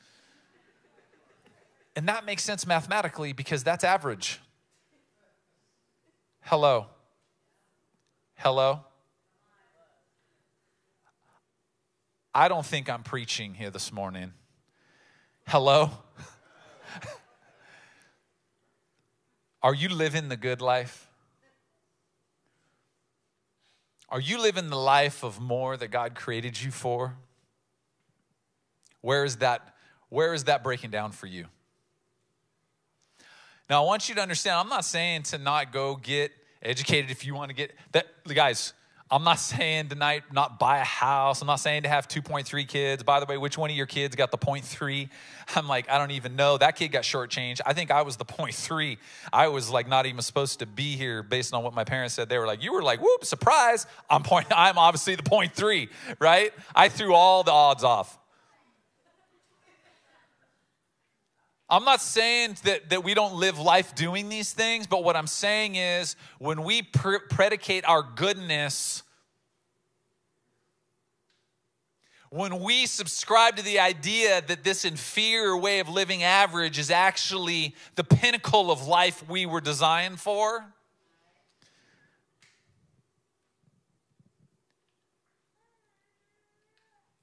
And 1.95 2.09
that 2.09 2.27
makes 2.27 2.43
sense 2.43 2.67
mathematically 2.67 3.33
because 3.33 3.65
that's 3.65 3.85
average. 3.85 4.41
Hello. 6.47 6.87
Hello. 8.37 8.85
I 12.33 12.47
don't 12.47 12.65
think 12.65 12.89
I'm 12.89 13.03
preaching 13.03 13.53
here 13.53 13.71
this 13.71 13.93
morning. 13.93 14.33
Hello. 15.49 15.91
Are 19.65 19.75
you 19.75 19.89
living 19.89 20.29
the 20.29 20.37
good 20.37 20.61
life? 20.61 21.09
Are 24.09 24.21
you 24.21 24.41
living 24.41 24.71
the 24.71 24.77
life 24.77 25.25
of 25.25 25.41
more 25.41 25.77
that 25.77 25.89
God 25.89 26.15
created 26.15 26.63
you 26.63 26.71
for? 26.71 27.17
Where 29.01 29.25
is 29.25 29.39
that, 29.39 29.75
where 30.11 30.33
is 30.33 30.45
that 30.45 30.63
breaking 30.63 30.93
down 30.93 31.11
for 31.11 31.27
you? 31.27 31.47
Now, 33.69 33.83
I 33.83 33.87
want 33.87 34.09
you 34.09 34.15
to 34.15 34.21
understand, 34.21 34.57
I'm 34.57 34.69
not 34.69 34.85
saying 34.85 35.25
to 35.25 35.39
not 35.39 35.73
go 35.73 35.97
get 35.97 36.33
educated 36.63 37.11
if 37.11 37.27
you 37.27 37.35
want 37.35 37.51
to 37.51 37.55
get 37.55 37.73
that. 37.93 38.07
Guys, 38.25 38.73
I'm 39.11 39.23
not 39.23 39.39
saying 39.39 39.89
tonight 39.89 40.25
not 40.33 40.59
buy 40.59 40.79
a 40.79 40.85
house. 40.85 41.41
I'm 41.41 41.47
not 41.47 41.61
saying 41.61 41.85
to 41.85 41.89
have 41.89 42.09
2.3 42.09 42.67
kids. 42.67 43.03
By 43.05 43.21
the 43.21 43.27
way, 43.27 43.37
which 43.39 43.57
one 43.57 43.71
of 43.71 43.77
your 43.77 43.87
kids 43.87 44.17
got 44.17 44.33
the 44.33 44.39
0.3? 44.39 45.09
I'm 45.55 45.69
like, 45.69 45.89
I 45.89 45.99
don't 45.99 46.11
even 46.11 46.35
know. 46.35 46.59
That 46.59 46.75
kid 46.75 46.89
got 46.89 47.05
shortchanged. 47.05 47.61
I 47.65 47.73
think 47.73 47.93
I 47.93 48.03
was 48.03 48.17
the 48.17 48.25
0.3. 48.25 48.99
I 49.33 49.49
was 49.49 49.71
like 49.71 49.89
not 49.89 50.07
even 50.07 50.23
supposed 50.23 50.59
to 50.59 50.67
be 50.67 50.97
here 50.97 51.23
based 51.23 51.55
on 51.55 51.63
what 51.63 51.73
my 51.73 51.85
parents 51.85 52.15
said. 52.15 52.29
They 52.29 52.39
were 52.39 52.47
like, 52.47 52.65
you 52.65 52.73
were 52.73 52.83
like, 52.83 53.01
whoop, 53.01 53.25
surprise. 53.25 53.87
I'm 54.11 54.25
point. 54.25 54.47
I'm 54.51 54.77
obviously 54.77 55.15
the 55.15 55.23
0.3, 55.23 55.89
right? 56.19 56.53
I 56.75 56.89
threw 56.89 57.15
all 57.15 57.45
the 57.45 57.53
odds 57.53 57.85
off. 57.85 58.19
I'm 61.69 61.85
not 61.85 62.01
saying 62.01 62.59
that, 62.63 62.91
that 62.91 63.03
we 63.03 63.15
don't 63.15 63.35
live 63.35 63.59
life 63.59 63.95
doing 63.95 64.29
these 64.29 64.53
things, 64.53 64.87
but 64.87 65.03
what 65.03 65.17
I'm 65.17 65.27
saying 65.27 65.75
is 65.75 66.15
when 66.39 66.63
we 66.63 66.83
pr- 66.83 67.17
predicate 67.29 67.85
our 67.85 68.05
goodness, 68.05 69.03
when 72.31 72.61
we 72.61 72.87
subscribe 72.87 73.57
to 73.57 73.65
the 73.65 73.81
idea 73.81 74.43
that 74.47 74.63
this 74.63 74.85
inferior 74.85 75.57
way 75.57 75.81
of 75.81 75.89
living 75.89 76.23
average 76.23 76.79
is 76.79 76.89
actually 76.89 77.75
the 77.97 78.05
pinnacle 78.05 78.71
of 78.71 78.87
life 78.87 79.29
we 79.29 79.45
were 79.45 79.61
designed 79.61 80.21
for, 80.21 80.65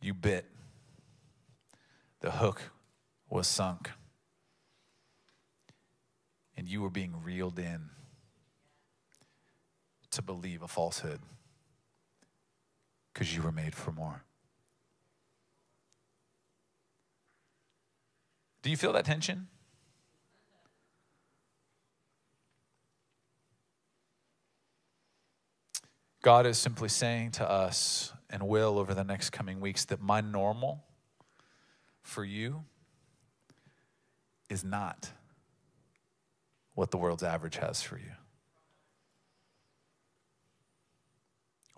you 0.02 0.14
bit. 0.14 0.46
The 2.20 2.32
hook 2.32 2.62
was 3.30 3.48
sunk 3.48 3.90
and 6.64 6.72
you 6.72 6.82
were 6.82 6.90
being 6.90 7.14
reeled 7.22 7.60
in 7.60 7.90
to 10.10 10.22
believe 10.22 10.62
a 10.62 10.68
falsehood 10.70 11.20
because 13.12 13.36
you 13.36 13.42
were 13.42 13.52
made 13.52 13.76
for 13.76 13.92
more. 13.92 14.24
Do 18.62 18.70
you 18.70 18.78
feel 18.78 18.94
that 18.94 19.04
tension? 19.04 19.48
God 26.22 26.46
is 26.46 26.58
simply 26.58 26.88
saying 26.88 27.32
to 27.32 27.50
us 27.50 28.14
and 28.30 28.48
will 28.48 28.80
over 28.80 28.94
the 28.94 29.04
next 29.04 29.32
coming 29.32 29.60
weeks 29.60 29.84
that 29.84 30.02
my 30.02 30.22
normal 30.22 30.86
for 32.02 32.24
you 32.24 32.64
is 34.50 34.64
not 34.64 35.12
what 36.74 36.92
the 36.92 36.98
world's 36.98 37.24
average 37.24 37.58
has 37.58 37.82
for 37.82 37.98
you. 37.98 38.12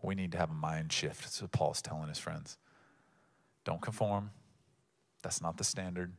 We 0.01 0.15
need 0.15 0.31
to 0.33 0.37
have 0.37 0.51
a 0.51 0.53
mind 0.53 0.93
shift. 0.93 1.23
That's 1.23 1.41
what 1.41 1.51
Paul's 1.51 1.81
telling 1.81 2.09
his 2.09 2.19
friends. 2.19 2.57
Don't 3.63 3.81
conform. 3.81 4.31
That's 5.23 5.41
not 5.41 5.57
the 5.57 5.63
standard. 5.63 6.13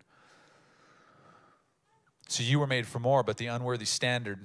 So 2.29 2.43
you 2.43 2.59
were 2.59 2.67
made 2.67 2.87
for 2.87 2.99
more, 2.99 3.23
but 3.23 3.37
the 3.37 3.47
unworthy 3.47 3.85
standard 3.85 4.41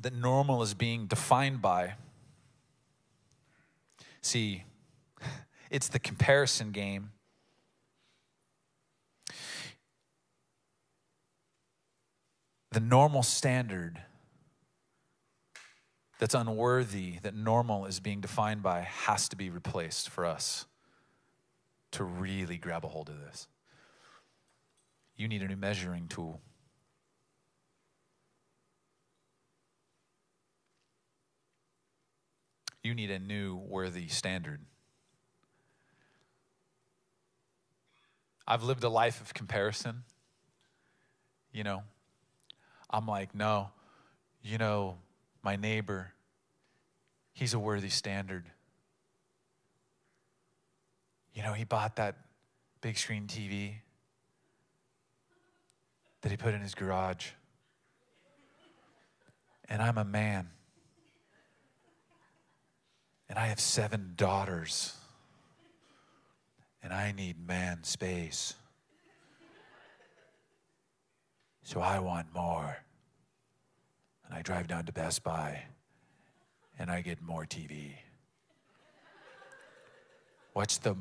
that 0.00 0.14
normal 0.14 0.62
is 0.62 0.74
being 0.74 1.06
defined 1.06 1.60
by. 1.60 1.94
See, 4.22 4.64
it's 5.70 5.88
the 5.88 5.98
comparison 5.98 6.70
game. 6.70 7.10
The 12.70 12.80
normal 12.80 13.22
standard 13.22 14.02
that's 16.18 16.34
unworthy, 16.34 17.18
that 17.22 17.34
normal 17.34 17.86
is 17.86 18.00
being 18.00 18.20
defined 18.20 18.62
by, 18.62 18.80
has 18.80 19.28
to 19.28 19.36
be 19.36 19.50
replaced 19.50 20.08
for 20.10 20.26
us 20.26 20.66
to 21.92 22.04
really 22.04 22.58
grab 22.58 22.84
a 22.84 22.88
hold 22.88 23.08
of 23.08 23.20
this. 23.20 23.48
You 25.16 25.28
need 25.28 25.42
a 25.42 25.48
new 25.48 25.56
measuring 25.56 26.08
tool. 26.08 26.40
You 32.82 32.94
need 32.94 33.10
a 33.10 33.18
new 33.18 33.56
worthy 33.56 34.08
standard. 34.08 34.60
I've 38.46 38.62
lived 38.62 38.84
a 38.84 38.88
life 38.88 39.20
of 39.20 39.34
comparison. 39.34 40.04
You 41.52 41.64
know, 41.64 41.82
I'm 42.90 43.06
like, 43.06 43.34
no, 43.34 43.70
you 44.42 44.58
know, 44.58 44.96
my 45.42 45.56
neighbor, 45.56 46.12
he's 47.32 47.54
a 47.54 47.58
worthy 47.58 47.90
standard. 47.90 48.44
You 51.34 51.42
know, 51.42 51.52
he 51.52 51.64
bought 51.64 51.96
that 51.96 52.16
big 52.80 52.96
screen 52.96 53.26
TV 53.26 53.74
that 56.22 56.30
he 56.30 56.36
put 56.36 56.54
in 56.54 56.60
his 56.60 56.74
garage. 56.74 57.28
And 59.68 59.82
I'm 59.82 59.98
a 59.98 60.04
man. 60.04 60.48
And 63.28 63.38
I 63.38 63.46
have 63.46 63.60
seven 63.60 64.14
daughters. 64.16 64.96
And 66.82 66.92
I 66.92 67.12
need 67.12 67.36
man 67.46 67.84
space. 67.84 68.54
So 71.68 71.82
I 71.82 71.98
want 71.98 72.26
more. 72.34 72.78
And 74.24 74.34
I 74.34 74.40
drive 74.40 74.68
down 74.68 74.86
to 74.86 74.92
Best 74.92 75.22
Buy 75.22 75.64
and 76.78 76.90
I 76.90 77.02
get 77.02 77.20
more 77.20 77.44
TV. 77.44 77.90
What's 80.54 80.78
the 80.78 80.96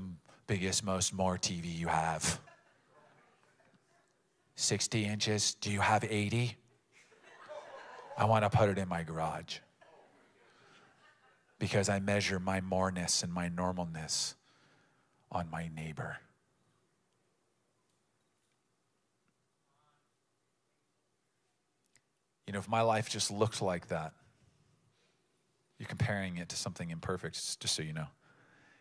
biggest, 0.45 0.83
most 0.83 1.13
more 1.13 1.37
TV 1.37 1.73
you 1.73 1.87
have? 1.87 2.41
60 4.55 5.05
inches? 5.05 5.53
Do 5.53 5.71
you 5.71 5.79
have 5.79 6.03
80? 6.03 6.57
I 8.17 8.25
want 8.25 8.43
to 8.43 8.49
put 8.49 8.67
it 8.67 8.77
in 8.77 8.89
my 8.89 9.03
garage 9.03 9.59
because 11.59 11.87
I 11.87 11.99
measure 11.99 12.39
my 12.41 12.59
moreness 12.59 13.23
and 13.23 13.31
my 13.31 13.47
normalness 13.47 14.33
on 15.31 15.49
my 15.49 15.69
neighbor. 15.73 16.17
You 22.47 22.53
know, 22.53 22.59
if 22.59 22.69
my 22.69 22.81
life 22.81 23.09
just 23.09 23.29
looked 23.29 23.61
like 23.61 23.89
that, 23.89 24.13
you're 25.77 25.87
comparing 25.87 26.37
it 26.37 26.49
to 26.49 26.55
something 26.55 26.89
imperfect, 26.89 27.59
just 27.59 27.75
so 27.75 27.83
you 27.83 27.93
know. 27.93 28.07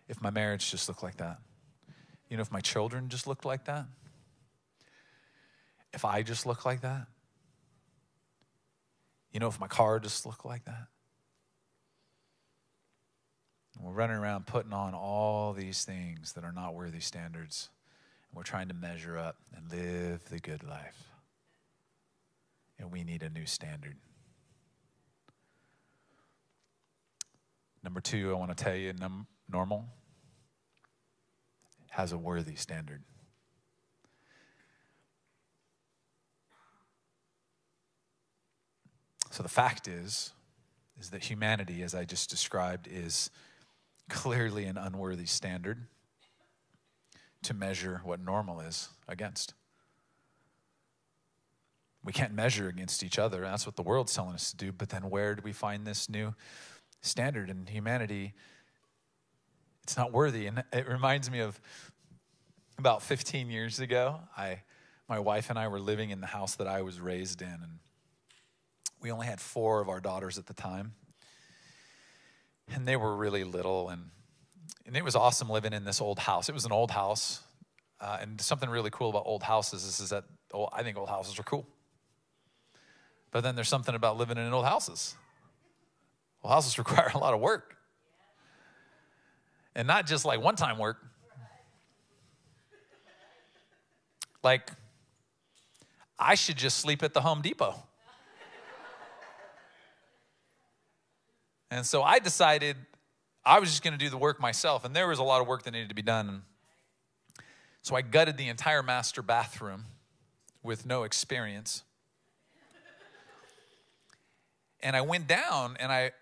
If 0.09 0.23
my 0.23 0.31
marriage 0.31 0.71
just 0.71 0.89
looked 0.89 1.03
like 1.03 1.17
that, 1.17 1.39
you 2.31 2.37
know, 2.37 2.41
if 2.43 2.53
my 2.53 2.61
children 2.61 3.09
just 3.09 3.27
looked 3.27 3.45
like 3.45 3.65
that, 3.67 3.87
if 5.93 6.05
I 6.05 6.23
just 6.23 6.47
looked 6.47 6.65
like 6.65 6.83
that, 6.83 7.07
you 9.33 9.41
know, 9.41 9.49
if 9.49 9.61
my 9.61 9.67
car 9.67 9.99
just 9.99 10.25
looked 10.25 10.45
like 10.45 10.65
that, 10.65 10.87
we're 13.81 13.93
running 13.93 14.17
around 14.17 14.47
putting 14.47 14.73
on 14.73 14.95
all 14.95 15.53
these 15.53 15.85
things 15.85 16.33
that 16.33 16.45
are 16.45 16.53
not 16.53 16.75
worthy 16.75 17.01
standards. 17.01 17.69
And 18.31 18.37
we're 18.37 18.43
trying 18.43 18.69
to 18.69 18.75
measure 18.75 19.19
up 19.19 19.37
and 19.55 19.71
live 19.71 20.25
the 20.31 20.39
good 20.39 20.63
life. 20.65 21.16
And 22.79 22.91
we 22.93 23.05
need 23.05 23.23
a 23.23 23.31
new 23.31 23.47
standard. 23.47 23.97
Number 27.83 28.01
two, 28.01 28.31
I 28.31 28.35
want 28.35 28.57
to 28.57 28.65
tell 28.65 28.75
you 28.75 28.93
num- 28.93 29.27
normal 29.51 29.87
has 31.91 32.13
a 32.13 32.19
worthy 32.19 32.57
standard. 32.57 33.03
So 39.31 39.43
the 39.43 39.49
fact 39.49 39.87
is, 39.87 40.33
is 40.99 41.11
that 41.11 41.25
humanity, 41.25 41.83
as 41.83 41.95
I 41.95 42.05
just 42.05 42.31
described, 42.31 42.89
is 42.91 43.31
clearly 44.09 44.65
an 44.65 44.79
unworthy 44.79 45.27
standard 45.27 45.87
to 47.43 47.55
measure 47.55 48.01
what 48.03 48.19
normal 48.19 48.61
is 48.61 48.89
against. 49.07 49.55
We 52.07 52.13
can't 52.13 52.33
measure 52.33 52.69
against 52.69 53.03
each 53.03 53.19
other. 53.19 53.43
That's 53.43 53.67
what 53.67 53.77
the 53.77 53.83
world's 53.83 54.15
telling 54.15 54.35
us 54.35 54.51
to 54.53 54.57
do. 54.57 54.73
But 54.73 54.89
then 54.89 55.11
where 55.11 55.35
do 55.35 55.43
we 55.45 55.53
find 55.53 55.87
this 55.87 56.09
new 56.09 56.35
standard 57.03 57.51
in 57.51 57.67
humanity? 57.67 58.33
It's 59.83 59.97
not 59.97 60.13
worthy. 60.13 60.47
And 60.47 60.65
it 60.73 60.89
reminds 60.89 61.31
me 61.31 61.41
of 61.41 61.61
about 62.79 63.03
15 63.03 63.51
years 63.51 63.81
ago. 63.81 64.21
I, 64.39 64.63
my 65.09 65.19
wife 65.19 65.51
and 65.51 65.59
I 65.59 65.69
were 65.69 65.81
living 65.81 66.09
in 66.09 66.23
the 66.23 66.27
house 66.27 66.55
that 66.57 66.67
I 66.67 66.81
was 66.81 67.01
raised 67.01 67.43
in. 67.43 67.49
And 67.49 67.79
we 69.03 69.11
only 69.11 69.27
had 69.27 69.41
four 69.41 69.83
of 69.83 69.91
our 69.91 70.01
daughters 70.01 70.39
at 70.39 70.47
the 70.47 70.55
time 70.55 70.95
and 72.75 72.87
they 72.87 72.97
were 72.97 73.15
really 73.15 73.45
little 73.45 73.89
and 73.89 74.11
and 74.87 74.97
it 74.97 75.05
was 75.05 75.17
awesome 75.17 75.49
living 75.49 75.73
in 75.73 75.85
this 75.85 76.01
old 76.01 76.19
house 76.19 76.49
it 76.49 76.55
was 76.55 76.65
an 76.65 76.73
old 76.73 76.91
house 76.91 77.41
uh, 78.01 78.19
and 78.21 78.41
something 78.41 78.69
really 78.69 78.91
cool 78.91 79.09
about 79.11 79.23
old 79.27 79.43
houses 79.43 79.85
is, 79.85 80.01
is 80.01 80.11
that 80.11 80.25
oh, 80.53 80.69
i 80.73 80.83
think 80.83 80.97
old 80.97 81.09
houses 81.09 81.39
are 81.39 81.43
cool 81.45 81.67
but 83.37 83.43
then 83.43 83.55
there's 83.55 83.69
something 83.69 83.95
about 83.95 84.17
living 84.17 84.39
in 84.39 84.51
old 84.51 84.65
houses 84.65 85.15
Well, 86.43 86.55
houses 86.55 86.79
require 86.79 87.11
a 87.15 87.19
lot 87.19 87.35
of 87.35 87.41
work 87.41 87.77
and 89.75 89.87
not 89.87 90.07
just 90.07 90.25
like 90.25 90.41
one 90.41 90.57
time 90.57 90.79
work 90.79 90.97
like 94.43 94.71
i 96.19 96.35
should 96.35 96.57
just 96.57 96.79
sleep 96.79 97.03
at 97.03 97.13
the 97.13 97.21
home 97.21 97.43
depot 97.43 97.75
And 101.71 101.85
so 101.85 102.03
I 102.03 102.21
decided 102.21 102.77
I 103.45 103.59
was 103.59 103.69
just 103.69 103.83
going 103.83 103.93
to 103.93 103.99
do 103.99 104.09
the 104.09 104.17
work 104.17 104.41
myself. 104.41 104.85
And 104.85 104.95
there 104.95 105.09
was 105.09 105.19
a 105.19 105.23
lot 105.23 105.41
of 105.41 105.47
work 105.47 105.65
that 105.65 105.73
needed 105.73 105.89
to 105.89 105.95
be 105.95 106.01
done. 106.01 106.43
So 107.83 107.97
I 107.97 108.03
gutted 108.03 108.37
the 108.37 108.49
entire 108.49 108.83
master 108.83 109.21
bathroom 109.21 109.85
with 110.63 110.87
no 110.87 111.03
experience. 111.03 111.83
And 114.83 114.97
I 114.97 115.01
went 115.01 115.27
down 115.27 115.77
and 115.81 115.91
I 115.91 116.13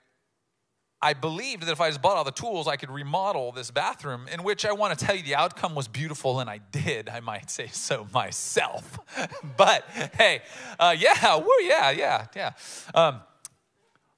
I 1.05 1.13
believed 1.13 1.65
that 1.65 1.73
if 1.73 1.83
I 1.83 1.91
just 1.91 2.01
bought 2.01 2.17
all 2.17 2.25
the 2.25 2.31
tools, 2.31 2.67
I 2.67 2.77
could 2.77 2.91
remodel 2.91 3.53
this 3.53 3.71
bathroom, 3.71 4.27
in 4.33 4.43
which 4.43 4.65
I 4.65 4.73
want 4.73 4.99
to 4.99 5.05
tell 5.05 5.15
you 5.15 5.23
the 5.23 5.35
outcome 5.35 5.75
was 5.75 5.87
beautiful, 5.87 6.41
and 6.41 6.49
I 6.49 6.61
did. 6.73 7.11
I 7.11 7.21
might 7.21 7.51
say 7.51 7.67
so 7.67 8.07
myself. 8.15 8.99
but 9.59 9.85
hey, 10.17 10.41
uh, 10.81 10.97
yeah, 10.99 11.37
woo, 11.37 11.47
yeah, 11.61 11.91
yeah, 11.91 12.27
yeah. 12.35 12.53
Um, 12.95 13.21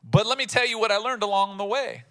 but 0.08 0.28
let 0.28 0.38
me 0.38 0.46
tell 0.46 0.64
you 0.64 0.78
what 0.78 0.92
I 0.92 0.98
learned 0.98 1.24
along 1.24 1.58
the 1.58 1.64
way. 1.64 2.04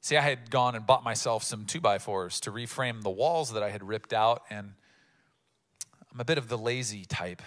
See, 0.00 0.16
I 0.16 0.22
had 0.22 0.50
gone 0.50 0.74
and 0.74 0.86
bought 0.86 1.04
myself 1.04 1.42
some 1.42 1.66
two 1.66 1.82
by 1.82 1.98
fours 1.98 2.40
to 2.40 2.50
reframe 2.50 3.02
the 3.02 3.10
walls 3.10 3.52
that 3.52 3.62
I 3.62 3.68
had 3.68 3.86
ripped 3.86 4.14
out, 4.14 4.44
and 4.48 4.72
I'm 6.10 6.20
a 6.20 6.24
bit 6.24 6.38
of 6.38 6.48
the 6.48 6.56
lazy 6.56 7.04
type 7.04 7.42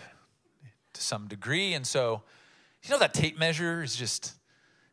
to 0.94 1.02
some 1.02 1.28
degree. 1.28 1.74
And 1.74 1.86
so, 1.86 2.22
you 2.84 2.90
know, 2.90 3.00
that 3.00 3.14
tape 3.14 3.38
measure 3.38 3.84
is 3.84 3.96
just 3.96 4.34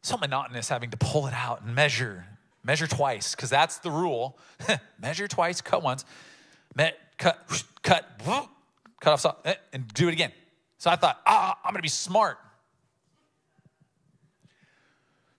so 0.03 0.17
monotonous 0.17 0.69
having 0.69 0.91
to 0.91 0.97
pull 0.97 1.27
it 1.27 1.35
out 1.35 1.63
and 1.63 1.75
measure, 1.75 2.27
measure 2.63 2.87
twice, 2.87 3.35
because 3.35 3.51
that's 3.51 3.79
the 3.79 3.91
rule. 3.91 4.39
measure 5.01 5.29
twice, 5.29 5.61
cut 5.61 5.83
once, 5.83 6.05
cut, 7.19 7.65
cut, 7.83 8.05
cut 9.01 9.25
off, 9.25 9.37
eh, 9.45 9.55
and 9.73 9.89
do 9.89 10.09
it 10.09 10.13
again. 10.13 10.33
So 10.79 10.91
I 10.91 10.97
thought, 10.97 11.21
ah, 11.27 11.59
I'm 11.65 11.73
gonna 11.73 11.83
be 11.83 11.89
smart. 11.89 12.39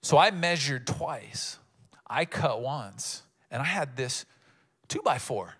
So 0.02 0.18
I 0.18 0.30
measured 0.30 0.86
twice. 0.86 1.58
I 2.06 2.24
cut 2.24 2.60
once, 2.60 3.22
and 3.50 3.62
I 3.62 3.66
had 3.66 3.96
this 3.96 4.24
two 4.88 5.00
by 5.02 5.18
four. 5.18 5.56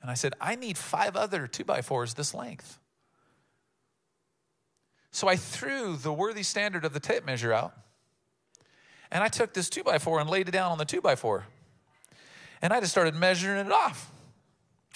And 0.00 0.10
I 0.10 0.14
said, 0.14 0.34
I 0.40 0.54
need 0.54 0.78
five 0.78 1.16
other 1.16 1.46
two 1.46 1.64
by 1.64 1.82
fours 1.82 2.14
this 2.14 2.32
length. 2.32 2.78
So 5.16 5.28
I 5.28 5.36
threw 5.36 5.96
the 5.96 6.12
worthy 6.12 6.42
standard 6.42 6.84
of 6.84 6.92
the 6.92 7.00
tape 7.00 7.24
measure 7.24 7.50
out. 7.50 7.72
And 9.10 9.24
I 9.24 9.28
took 9.28 9.54
this 9.54 9.70
two 9.70 9.82
by 9.82 9.98
four 9.98 10.20
and 10.20 10.28
laid 10.28 10.46
it 10.46 10.50
down 10.50 10.72
on 10.72 10.76
the 10.76 10.84
two 10.84 11.00
by 11.00 11.16
four. 11.16 11.46
And 12.60 12.70
I 12.70 12.80
just 12.80 12.92
started 12.92 13.14
measuring 13.14 13.64
it 13.64 13.72
off. 13.72 14.12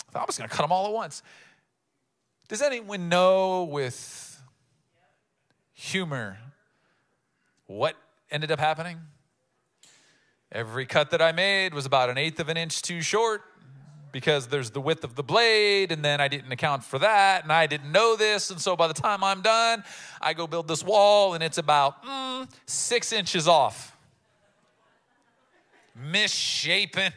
I 0.06 0.12
thought 0.12 0.22
I 0.24 0.26
was 0.26 0.36
going 0.36 0.50
to 0.50 0.54
cut 0.54 0.62
them 0.62 0.72
all 0.72 0.86
at 0.86 0.92
once. 0.92 1.22
Does 2.48 2.60
anyone 2.60 3.08
know 3.08 3.64
with 3.64 4.42
humor 5.72 6.36
what 7.64 7.96
ended 8.30 8.50
up 8.50 8.58
happening? 8.58 8.98
Every 10.52 10.84
cut 10.84 11.12
that 11.12 11.22
I 11.22 11.32
made 11.32 11.72
was 11.72 11.86
about 11.86 12.10
an 12.10 12.18
eighth 12.18 12.40
of 12.40 12.50
an 12.50 12.58
inch 12.58 12.82
too 12.82 13.00
short 13.00 13.40
because 14.12 14.48
there's 14.48 14.70
the 14.70 14.80
width 14.80 15.04
of 15.04 15.14
the 15.14 15.22
blade, 15.22 15.92
and 15.92 16.04
then 16.04 16.20
I 16.20 16.28
didn't 16.28 16.50
account 16.52 16.84
for 16.84 16.98
that, 16.98 17.42
and 17.42 17.52
I 17.52 17.66
didn't 17.66 17.92
know 17.92 18.16
this. 18.16 18.50
And 18.50 18.60
so 18.60 18.76
by 18.76 18.86
the 18.86 18.94
time 18.94 19.22
I'm 19.22 19.42
done, 19.42 19.84
I 20.20 20.34
go 20.34 20.46
build 20.46 20.68
this 20.68 20.84
wall, 20.84 21.34
and 21.34 21.42
it's 21.42 21.58
about 21.58 22.04
mm, 22.04 22.48
six 22.66 23.12
inches 23.12 23.48
off. 23.48 23.96
Misshapen. 25.94 27.12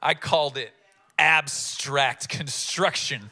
I 0.00 0.14
called 0.14 0.56
it 0.56 0.72
abstract 1.18 2.28
construction. 2.28 3.30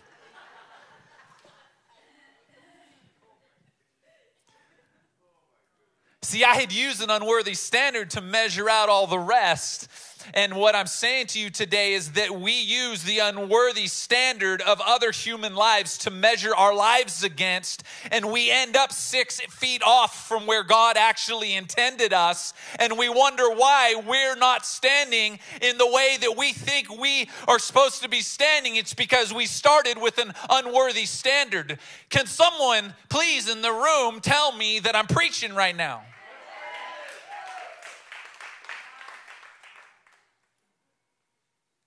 See, 6.22 6.42
I 6.42 6.54
had 6.54 6.72
used 6.72 7.00
an 7.02 7.10
unworthy 7.10 7.54
standard 7.54 8.10
to 8.10 8.20
measure 8.20 8.68
out 8.68 8.88
all 8.88 9.06
the 9.06 9.18
rest. 9.18 9.88
And 10.34 10.54
what 10.54 10.74
I'm 10.74 10.86
saying 10.86 11.28
to 11.28 11.38
you 11.38 11.50
today 11.50 11.94
is 11.94 12.12
that 12.12 12.40
we 12.40 12.52
use 12.52 13.02
the 13.02 13.20
unworthy 13.20 13.86
standard 13.86 14.60
of 14.62 14.80
other 14.84 15.10
human 15.10 15.54
lives 15.54 15.98
to 15.98 16.10
measure 16.10 16.54
our 16.54 16.74
lives 16.74 17.22
against, 17.22 17.82
and 18.10 18.30
we 18.32 18.50
end 18.50 18.76
up 18.76 18.92
six 18.92 19.40
feet 19.40 19.82
off 19.82 20.28
from 20.28 20.46
where 20.46 20.62
God 20.62 20.96
actually 20.96 21.54
intended 21.54 22.12
us. 22.12 22.52
And 22.78 22.98
we 22.98 23.08
wonder 23.08 23.50
why 23.50 24.02
we're 24.06 24.36
not 24.36 24.66
standing 24.66 25.38
in 25.62 25.78
the 25.78 25.86
way 25.86 26.16
that 26.20 26.36
we 26.36 26.52
think 26.52 26.90
we 26.90 27.28
are 27.48 27.58
supposed 27.58 28.02
to 28.02 28.08
be 28.08 28.20
standing. 28.20 28.76
It's 28.76 28.94
because 28.94 29.32
we 29.32 29.46
started 29.46 29.98
with 29.98 30.18
an 30.18 30.32
unworthy 30.50 31.06
standard. 31.06 31.78
Can 32.10 32.26
someone, 32.26 32.94
please, 33.08 33.48
in 33.48 33.62
the 33.62 33.72
room, 33.72 34.20
tell 34.20 34.52
me 34.52 34.78
that 34.80 34.96
I'm 34.96 35.06
preaching 35.06 35.54
right 35.54 35.76
now? 35.76 36.02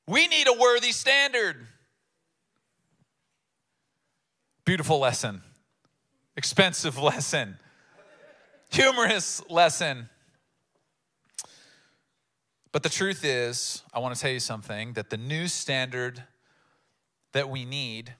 We 0.09 0.27
need 0.27 0.47
a 0.47 0.53
worthy 0.53 0.91
standard. 0.91 1.67
Beautiful 4.65 4.97
lesson, 4.97 5.43
expensive 6.35 6.97
lesson, 7.03 7.59
humorous 8.71 9.47
lesson. 9.51 10.09
But 12.71 12.81
the 12.81 12.89
truth 12.89 13.23
is, 13.23 13.83
I 13.93 13.99
want 13.99 14.15
to 14.15 14.19
tell 14.19 14.31
you 14.31 14.39
something 14.39 14.93
that 14.93 15.11
the 15.11 15.17
new 15.17 15.47
standard 15.47 16.23
that 17.33 17.47
we 17.47 17.63
need, 17.63 18.15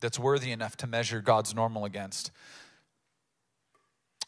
that's 0.00 0.18
worthy 0.18 0.50
enough 0.50 0.78
to 0.78 0.86
measure 0.86 1.20
God's 1.20 1.54
normal 1.54 1.84
against, 1.84 2.30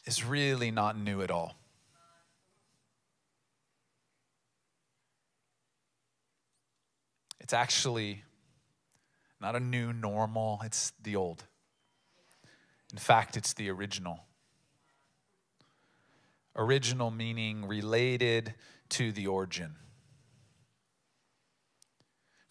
is 0.05 0.23
really 0.23 0.69
not 0.69 0.95
new 0.99 1.23
at 1.23 1.31
all. 1.31 1.55
It's 7.51 7.53
actually 7.57 8.23
not 9.41 9.57
a 9.57 9.59
new 9.59 9.91
normal, 9.91 10.61
it's 10.63 10.93
the 11.03 11.17
old. 11.17 11.43
In 12.93 12.97
fact, 12.97 13.35
it's 13.35 13.51
the 13.51 13.69
original. 13.69 14.21
Original 16.55 17.11
meaning 17.11 17.67
related 17.67 18.53
to 18.91 19.11
the 19.11 19.27
origin. 19.27 19.75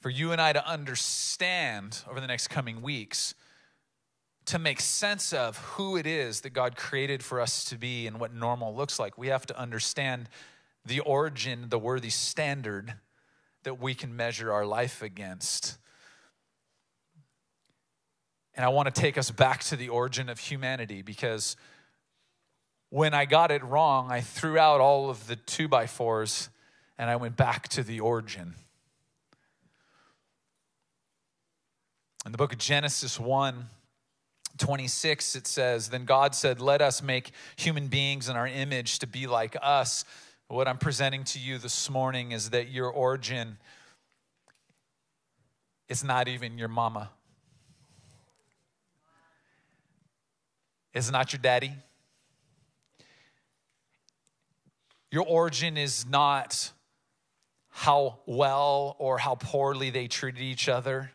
For 0.03 0.11
you 0.11 0.33
and 0.33 0.41
I 0.43 0.53
to 0.53 0.69
understand 0.69 2.03
over 2.07 2.21
the 2.21 2.27
next 2.27 2.49
coming 2.49 2.83
weeks, 2.83 3.35
to 4.45 4.59
make 4.59 4.83
sense 4.83 5.33
of 5.33 5.57
who 5.57 5.97
it 5.97 6.07
is 6.07 6.43
that 6.43 6.51
God 6.51 6.77
created 6.77 7.25
for 7.25 7.41
us 7.41 7.65
to 7.65 7.79
be 7.79 8.07
and 8.07 8.21
what 8.21 8.35
normal 8.35 8.77
looks 8.77 8.99
like, 8.99 9.17
we 9.17 9.29
have 9.29 9.47
to 9.47 9.59
understand 9.59 10.29
the 10.85 11.01
origin, 11.01 11.71
the 11.71 11.79
worthy 11.79 12.11
standard 12.11 12.97
that 13.63 13.81
we 13.81 13.95
can 13.95 14.17
measure 14.17 14.53
our 14.53 14.65
life 14.65 15.03
against. 15.03 15.79
And 18.55 18.65
I 18.65 18.69
want 18.69 18.93
to 18.93 19.01
take 19.01 19.17
us 19.17 19.31
back 19.31 19.63
to 19.65 19.77
the 19.77 19.89
origin 19.89 20.29
of 20.29 20.39
humanity 20.39 21.03
because 21.03 21.57
when 22.91 23.15
I 23.15 23.25
got 23.25 23.51
it 23.51 23.63
wrong, 23.63 24.11
I 24.11 24.21
threw 24.21 24.59
out 24.59 24.81
all 24.81 25.11
of 25.11 25.27
the 25.27 25.37
two 25.37 25.69
by 25.69 25.87
fours 25.87 26.49
and 26.99 27.09
I 27.09 27.17
went 27.17 27.37
back 27.37 27.69
to 27.69 27.83
the 27.83 28.01
origin. 28.01 28.55
In 32.27 32.33
the 32.33 32.39
book 32.39 32.53
of 32.53 32.59
Genesis 32.59 33.19
1, 33.19 33.65
26, 34.59 35.37
it 35.37 35.47
says, 35.47 35.89
Then 35.89 36.05
God 36.05 36.35
said, 36.35 36.61
Let 36.61 36.83
us 36.83 37.03
make 37.03 37.31
human 37.57 37.87
beings 37.87 38.29
in 38.29 38.37
our 38.37 38.47
image 38.47 38.99
to 38.99 39.07
be 39.07 39.27
like 39.27 39.57
us. 39.63 40.05
What 40.51 40.67
I'm 40.67 40.79
presenting 40.79 41.23
to 41.27 41.39
you 41.39 41.59
this 41.59 41.89
morning 41.89 42.33
is 42.33 42.51
that 42.51 42.71
your 42.71 42.91
origin 42.91 43.57
is 45.89 46.03
not 46.03 46.27
even 46.27 46.59
your 46.59 46.67
mama. 46.67 47.09
It's 50.93 51.09
not 51.09 51.33
your 51.33 51.39
daddy. 51.39 51.71
Your 55.13 55.25
origin 55.25 55.77
is 55.77 56.05
not 56.05 56.73
how 57.69 58.19
well 58.27 58.97
or 58.99 59.19
how 59.19 59.37
poorly 59.37 59.91
they 59.91 60.09
treated 60.09 60.43
each 60.43 60.69
other. 60.69 61.13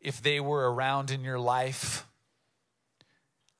If 0.00 0.22
they 0.22 0.40
were 0.40 0.72
around 0.72 1.10
in 1.10 1.22
your 1.22 1.38
life, 1.38 2.06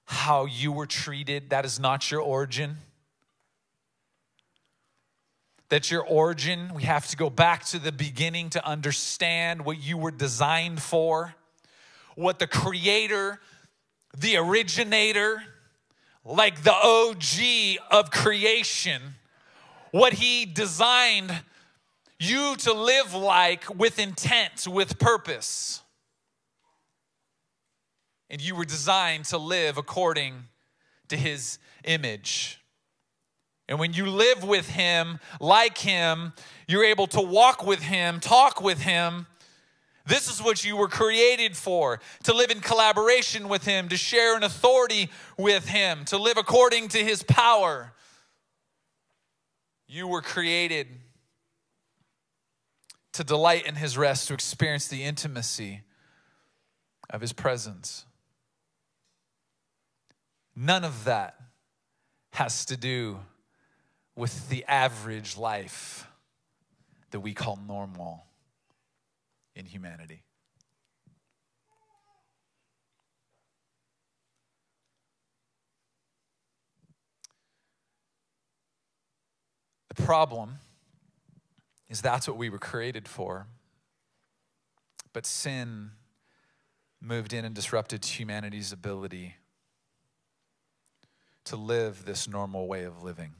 how 0.06 0.46
you 0.46 0.72
were 0.72 0.86
treated, 0.86 1.50
that 1.50 1.66
is 1.66 1.78
not 1.78 2.10
your 2.10 2.22
origin 2.22 2.78
that 5.74 5.90
your 5.90 6.06
origin, 6.06 6.70
we 6.72 6.84
have 6.84 7.08
to 7.08 7.16
go 7.16 7.28
back 7.28 7.64
to 7.64 7.80
the 7.80 7.90
beginning 7.90 8.48
to 8.48 8.64
understand 8.64 9.64
what 9.64 9.82
you 9.82 9.98
were 9.98 10.12
designed 10.12 10.80
for, 10.80 11.34
what 12.14 12.38
the 12.38 12.46
creator, 12.46 13.40
the 14.16 14.36
originator, 14.36 15.42
like 16.24 16.62
the 16.62 16.72
OG 16.72 17.80
of 17.90 18.12
creation, 18.12 19.02
what 19.90 20.12
he 20.12 20.46
designed 20.46 21.42
you 22.20 22.54
to 22.54 22.72
live 22.72 23.12
like 23.12 23.68
with 23.76 23.98
intent, 23.98 24.68
with 24.68 25.00
purpose. 25.00 25.82
And 28.30 28.40
you 28.40 28.54
were 28.54 28.64
designed 28.64 29.24
to 29.24 29.38
live 29.38 29.76
according 29.76 30.34
to 31.08 31.16
his 31.16 31.58
image. 31.82 32.60
And 33.68 33.78
when 33.78 33.92
you 33.94 34.06
live 34.06 34.44
with 34.44 34.68
Him, 34.68 35.18
like 35.40 35.78
Him, 35.78 36.32
you're 36.68 36.84
able 36.84 37.06
to 37.08 37.20
walk 37.20 37.64
with 37.66 37.80
Him, 37.80 38.20
talk 38.20 38.60
with 38.60 38.80
Him. 38.80 39.26
This 40.06 40.30
is 40.30 40.42
what 40.42 40.64
you 40.64 40.76
were 40.76 40.88
created 40.88 41.56
for 41.56 42.00
to 42.24 42.34
live 42.34 42.50
in 42.50 42.60
collaboration 42.60 43.48
with 43.48 43.64
Him, 43.64 43.88
to 43.88 43.96
share 43.96 44.36
an 44.36 44.42
authority 44.42 45.08
with 45.38 45.66
Him, 45.66 46.04
to 46.06 46.18
live 46.18 46.36
according 46.36 46.88
to 46.88 46.98
His 46.98 47.22
power. 47.22 47.92
You 49.88 50.08
were 50.08 50.22
created 50.22 50.88
to 53.14 53.24
delight 53.24 53.66
in 53.66 53.76
His 53.76 53.96
rest, 53.96 54.28
to 54.28 54.34
experience 54.34 54.88
the 54.88 55.04
intimacy 55.04 55.82
of 57.08 57.22
His 57.22 57.32
presence. 57.32 58.04
None 60.54 60.84
of 60.84 61.04
that 61.04 61.36
has 62.32 62.66
to 62.66 62.76
do 62.76 63.20
with 64.16 64.48
the 64.48 64.64
average 64.66 65.36
life 65.36 66.06
that 67.10 67.20
we 67.20 67.34
call 67.34 67.58
normal 67.66 68.24
in 69.54 69.66
humanity. 69.66 70.22
The 79.94 80.02
problem 80.02 80.56
is 81.88 82.02
that's 82.02 82.26
what 82.26 82.36
we 82.36 82.50
were 82.50 82.58
created 82.58 83.06
for. 83.06 83.46
But 85.12 85.24
sin 85.24 85.92
moved 87.00 87.32
in 87.32 87.44
and 87.44 87.54
disrupted 87.54 88.04
humanity's 88.04 88.72
ability 88.72 89.36
to 91.44 91.56
live 91.56 92.04
this 92.04 92.26
normal 92.26 92.66
way 92.66 92.84
of 92.84 93.02
living 93.02 93.34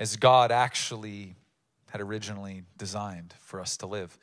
as 0.00 0.16
God 0.16 0.50
actually 0.50 1.36
had 1.90 2.00
originally 2.00 2.62
designed 2.78 3.34
for 3.38 3.60
us 3.60 3.76
to 3.76 3.86
live. 3.86 4.18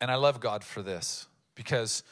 And 0.00 0.10
I 0.10 0.16
love 0.16 0.40
God 0.40 0.62
for 0.62 0.82
this 0.82 1.26
because 1.54 2.04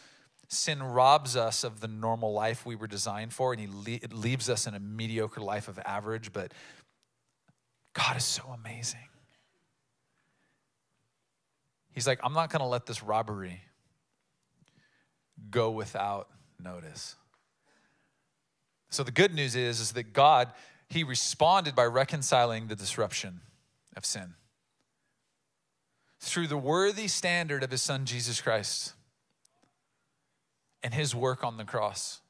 sin 0.48 0.82
robs 0.82 1.36
us 1.36 1.64
of 1.64 1.80
the 1.80 1.88
normal 1.88 2.32
life 2.32 2.64
we 2.64 2.74
were 2.74 2.86
designed 2.86 3.32
for, 3.32 3.52
and 3.52 3.60
he 3.60 3.68
le- 3.68 4.00
it 4.02 4.12
leaves 4.12 4.48
us 4.48 4.66
in 4.66 4.74
a 4.74 4.80
mediocre 4.80 5.40
life 5.40 5.68
of 5.68 5.78
average. 5.84 6.32
But 6.32 6.52
God 7.92 8.16
is 8.16 8.24
so 8.24 8.42
amazing. 8.48 9.00
He's 11.92 12.06
like, 12.06 12.20
I'm 12.22 12.32
not 12.32 12.50
going 12.50 12.60
to 12.60 12.66
let 12.66 12.86
this 12.86 13.02
robbery 13.02 13.60
go 15.50 15.70
without 15.70 16.28
notice. 16.62 17.16
So 18.88 19.02
the 19.02 19.10
good 19.10 19.34
news 19.34 19.56
is, 19.56 19.80
is 19.80 19.92
that 19.92 20.12
God, 20.12 20.52
he 20.88 21.05
responded 21.05 21.75
by 21.75 21.85
reconciling 21.85 22.68
the 22.68 22.77
disruption 22.77 23.40
of 23.96 24.05
sin 24.05 24.35
through 26.20 26.46
the 26.46 26.57
worthy 26.57 27.09
standard 27.09 27.62
of 27.62 27.70
his 27.70 27.83
son 27.83 28.05
Jesus 28.05 28.40
Christ 28.40 28.94
and 30.83 30.94
his 30.94 31.14
work 31.14 31.44
on 31.44 31.57
the 31.57 31.64
cross. 31.64 32.20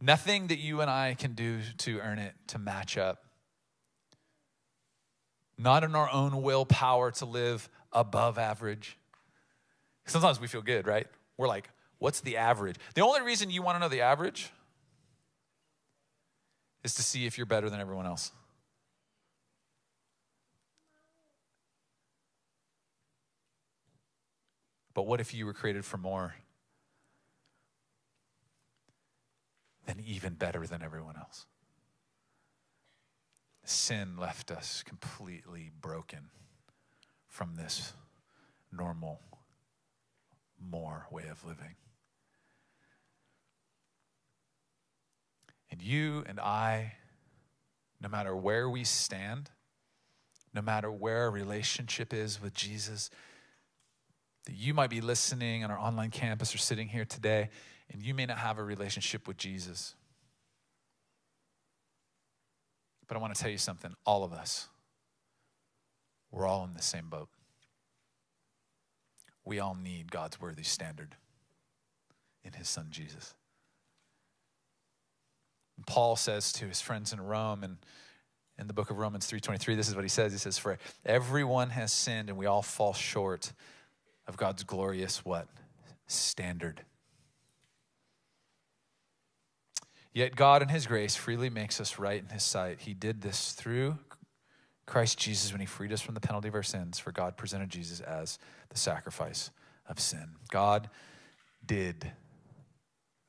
Nothing 0.00 0.48
that 0.48 0.58
you 0.58 0.80
and 0.80 0.90
I 0.90 1.14
can 1.14 1.32
do 1.32 1.60
to 1.78 1.98
earn 2.00 2.18
it, 2.18 2.34
to 2.48 2.58
match 2.58 2.98
up. 2.98 3.24
Not 5.58 5.84
in 5.84 5.94
our 5.94 6.10
own 6.12 6.42
willpower 6.42 7.10
to 7.12 7.24
live 7.24 7.68
above 7.92 8.36
average. 8.36 8.98
Sometimes 10.04 10.38
we 10.38 10.48
feel 10.48 10.60
good, 10.62 10.86
right? 10.86 11.06
We're 11.38 11.48
like, 11.48 11.70
what's 11.98 12.20
the 12.20 12.36
average? 12.36 12.76
The 12.94 13.02
only 13.02 13.22
reason 13.22 13.50
you 13.50 13.62
want 13.62 13.76
to 13.76 13.80
know 13.80 13.88
the 13.88 14.00
average 14.00 14.50
is 16.84 16.94
to 16.94 17.02
see 17.02 17.26
if 17.26 17.36
you're 17.36 17.46
better 17.46 17.68
than 17.68 17.80
everyone 17.80 18.06
else. 18.06 18.32
But 24.94 25.06
what 25.06 25.20
if 25.20 25.34
you 25.34 25.44
were 25.44 25.52
created 25.52 25.84
for 25.84 25.98
more? 25.98 26.36
Than 29.84 30.02
even 30.06 30.34
better 30.34 30.66
than 30.66 30.82
everyone 30.82 31.16
else. 31.16 31.44
Sin 33.64 34.16
left 34.16 34.50
us 34.50 34.82
completely 34.82 35.70
broken 35.80 36.30
from 37.28 37.56
this 37.56 37.92
normal, 38.72 39.20
way 41.12 41.24
of 41.30 41.44
living. 41.44 41.74
And 45.70 45.82
you 45.82 46.24
and 46.26 46.38
I, 46.38 46.94
no 48.00 48.08
matter 48.08 48.34
where 48.34 48.68
we 48.70 48.84
stand, 48.84 49.50
no 50.54 50.62
matter 50.62 50.90
where 50.90 51.22
our 51.24 51.30
relationship 51.30 52.14
is 52.14 52.40
with 52.40 52.54
Jesus, 52.54 53.10
that 54.46 54.54
you 54.54 54.72
might 54.72 54.90
be 54.90 55.00
listening 55.00 55.64
on 55.64 55.70
our 55.70 55.78
online 55.78 56.10
campus 56.10 56.54
or 56.54 56.58
sitting 56.58 56.88
here 56.88 57.04
today, 57.04 57.50
and 57.92 58.02
you 58.02 58.14
may 58.14 58.26
not 58.26 58.38
have 58.38 58.58
a 58.58 58.64
relationship 58.64 59.28
with 59.28 59.36
Jesus. 59.36 59.94
But 63.06 63.16
I 63.16 63.20
want 63.20 63.34
to 63.34 63.40
tell 63.40 63.50
you 63.50 63.58
something 63.58 63.94
all 64.04 64.24
of 64.24 64.32
us, 64.32 64.68
we're 66.30 66.46
all 66.46 66.64
in 66.64 66.74
the 66.74 66.82
same 66.82 67.08
boat. 67.08 67.28
We 69.46 69.60
all 69.60 69.74
need 69.74 70.10
God's 70.10 70.40
worthy 70.40 70.62
standard 70.62 71.14
in 72.44 72.52
his 72.52 72.68
son 72.68 72.88
Jesus. 72.90 73.34
Paul 75.86 76.16
says 76.16 76.52
to 76.54 76.66
his 76.66 76.80
friends 76.80 77.12
in 77.12 77.20
Rome 77.20 77.62
and 77.62 77.76
in 78.58 78.66
the 78.66 78.72
book 78.72 78.90
of 78.90 78.98
Romans 78.98 79.30
3:23 79.30 79.76
this 79.76 79.88
is 79.88 79.94
what 79.94 80.04
he 80.04 80.08
says 80.08 80.32
he 80.32 80.38
says 80.38 80.58
for 80.58 80.78
everyone 81.04 81.70
has 81.70 81.92
sinned 81.92 82.28
and 82.28 82.36
we 82.36 82.46
all 82.46 82.62
fall 82.62 82.92
short 82.92 83.52
of 84.26 84.36
God's 84.36 84.64
glorious 84.64 85.24
what? 85.24 85.48
Standard. 86.06 86.82
Yet 90.12 90.34
God, 90.34 90.62
in 90.62 90.68
His 90.68 90.86
grace, 90.86 91.14
freely 91.14 91.50
makes 91.50 91.80
us 91.80 91.98
right 91.98 92.22
in 92.22 92.30
His 92.30 92.42
sight. 92.42 92.80
He 92.80 92.94
did 92.94 93.20
this 93.20 93.52
through 93.52 93.98
Christ 94.86 95.18
Jesus 95.18 95.52
when 95.52 95.60
He 95.60 95.66
freed 95.66 95.92
us 95.92 96.00
from 96.00 96.14
the 96.14 96.20
penalty 96.20 96.48
of 96.48 96.54
our 96.54 96.62
sins, 96.62 96.98
for 96.98 97.12
God 97.12 97.36
presented 97.36 97.68
Jesus 97.68 98.00
as 98.00 98.38
the 98.68 98.78
sacrifice 98.78 99.50
of 99.88 100.00
sin. 100.00 100.36
God 100.50 100.88
did 101.64 102.12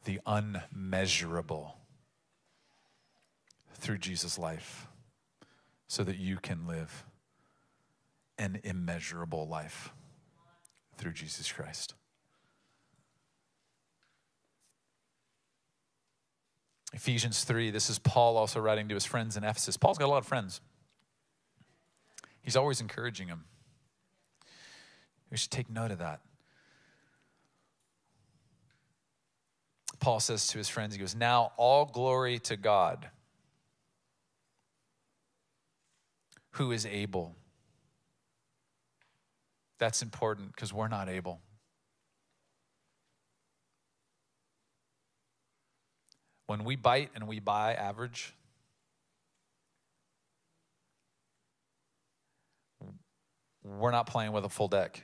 the 0.06 0.20
unmeasurable 0.26 1.76
through 3.74 3.98
Jesus' 3.98 4.38
life 4.38 4.88
so 5.88 6.04
that 6.04 6.18
you 6.18 6.38
can 6.38 6.68
live 6.68 7.06
an 8.38 8.60
immeasurable 8.64 9.48
life 9.48 9.92
through 10.98 11.14
Jesus 11.14 11.52
Christ. 11.52 11.94
Ephesians 16.94 17.44
3, 17.44 17.70
this 17.72 17.90
is 17.90 18.00
Paul 18.00 18.38
also 18.38 18.60
writing 18.60 18.88
to 18.90 18.96
his 18.96 19.06
friends 19.06 19.38
in 19.38 19.44
Ephesus. 19.44 19.78
Paul's 19.78 19.98
got 19.98 20.06
a 20.06 20.08
lot 20.08 20.20
of 20.20 20.26
friends. 20.26 20.62
He's 22.48 22.56
always 22.56 22.80
encouraging 22.80 23.28
him. 23.28 23.44
We 25.30 25.36
should 25.36 25.52
take 25.52 25.70
note 25.70 25.92
of 25.92 25.98
that. 26.00 26.22
Paul 30.00 30.22
says 30.22 30.48
to 30.48 30.58
his 30.58 30.70
friends, 30.70 30.94
he 30.96 31.00
goes, 31.00 31.14
Now 31.14 31.52
all 31.58 31.84
glory 31.84 32.40
to 32.40 32.56
God, 32.56 33.10
who 36.52 36.72
is 36.72 36.86
able 36.86 37.36
that's 39.78 40.02
important 40.02 40.54
because 40.54 40.74
we're 40.74 40.88
not 40.88 41.10
able. 41.10 41.40
When 46.48 46.64
we 46.64 46.76
bite 46.76 47.12
and 47.14 47.28
we 47.28 47.40
buy 47.40 47.74
average, 47.74 48.34
we're 53.80 53.92
not 53.92 54.08
playing 54.08 54.32
with 54.32 54.46
a 54.46 54.50
full 54.50 54.68
deck. 54.68 55.04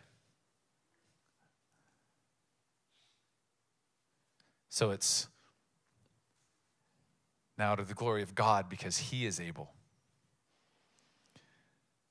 So 4.70 4.92
it's 4.92 5.28
now 7.58 7.76
to 7.76 7.84
the 7.84 7.94
glory 7.94 8.24
of 8.24 8.34
God 8.34 8.70
because 8.70 8.98
He 8.98 9.26
is 9.26 9.40
able 9.40 9.74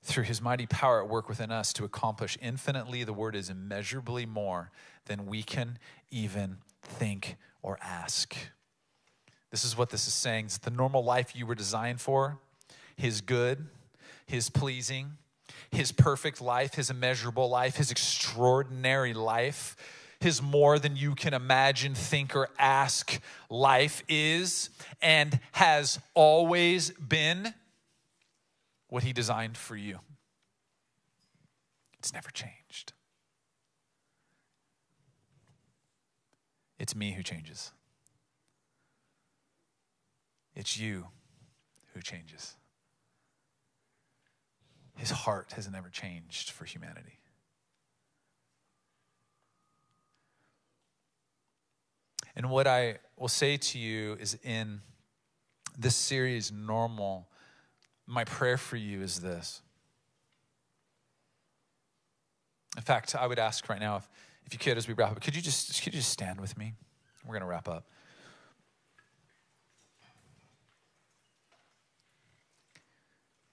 through 0.02 0.24
his 0.24 0.42
mighty 0.42 0.66
power 0.66 1.02
at 1.02 1.08
work 1.08 1.28
within 1.28 1.50
us 1.50 1.72
to 1.74 1.84
accomplish 1.84 2.36
infinitely, 2.42 3.04
the 3.04 3.12
word 3.12 3.36
is 3.36 3.48
immeasurably 3.48 4.26
more 4.26 4.70
than 5.06 5.26
we 5.26 5.42
can 5.42 5.78
even 6.10 6.58
think 6.82 7.36
or 7.62 7.78
ask. 7.80 8.34
This 9.50 9.64
is 9.64 9.76
what 9.76 9.90
this 9.90 10.08
is 10.08 10.14
saying. 10.14 10.46
It's 10.46 10.58
the 10.58 10.70
normal 10.70 11.04
life 11.04 11.36
you 11.36 11.46
were 11.46 11.54
designed 11.54 12.00
for, 12.00 12.40
his 12.96 13.20
good, 13.20 13.68
his 14.26 14.50
pleasing, 14.50 15.18
his 15.72 15.90
perfect 15.90 16.40
life, 16.40 16.74
his 16.74 16.90
immeasurable 16.90 17.48
life, 17.48 17.76
his 17.76 17.90
extraordinary 17.90 19.14
life, 19.14 19.76
his 20.20 20.40
more 20.40 20.78
than 20.78 20.94
you 20.94 21.14
can 21.14 21.34
imagine, 21.34 21.94
think, 21.94 22.36
or 22.36 22.48
ask 22.58 23.20
life 23.50 24.04
is 24.08 24.70
and 25.00 25.40
has 25.52 25.98
always 26.14 26.90
been 26.92 27.52
what 28.88 29.02
He 29.02 29.12
designed 29.12 29.56
for 29.56 29.74
you. 29.74 29.98
It's 31.98 32.12
never 32.12 32.30
changed. 32.30 32.92
It's 36.78 36.94
me 36.94 37.12
who 37.12 37.22
changes. 37.22 37.72
It's 40.54 40.76
you 40.76 41.06
who 41.94 42.02
changes. 42.02 42.56
His 45.02 45.10
heart 45.10 45.54
has 45.56 45.68
never 45.68 45.88
changed 45.88 46.52
for 46.52 46.64
humanity. 46.64 47.18
And 52.36 52.48
what 52.48 52.68
I 52.68 52.98
will 53.16 53.26
say 53.26 53.56
to 53.56 53.80
you 53.80 54.16
is 54.20 54.38
in 54.44 54.80
this 55.76 55.96
series, 55.96 56.52
Normal, 56.52 57.26
my 58.06 58.22
prayer 58.22 58.56
for 58.56 58.76
you 58.76 59.02
is 59.02 59.18
this. 59.18 59.60
In 62.76 62.82
fact, 62.84 63.16
I 63.16 63.26
would 63.26 63.40
ask 63.40 63.68
right 63.68 63.80
now 63.80 63.96
if, 63.96 64.08
if 64.46 64.52
you 64.52 64.60
could, 64.60 64.78
as 64.78 64.86
we 64.86 64.94
wrap 64.94 65.10
up, 65.10 65.20
could 65.20 65.34
you 65.34 65.42
just 65.42 65.82
could 65.82 65.94
you 65.94 65.98
just 65.98 66.12
stand 66.12 66.40
with 66.40 66.56
me? 66.56 66.74
We're 67.24 67.32
going 67.32 67.40
to 67.40 67.48
wrap 67.48 67.66
up. 67.66 67.88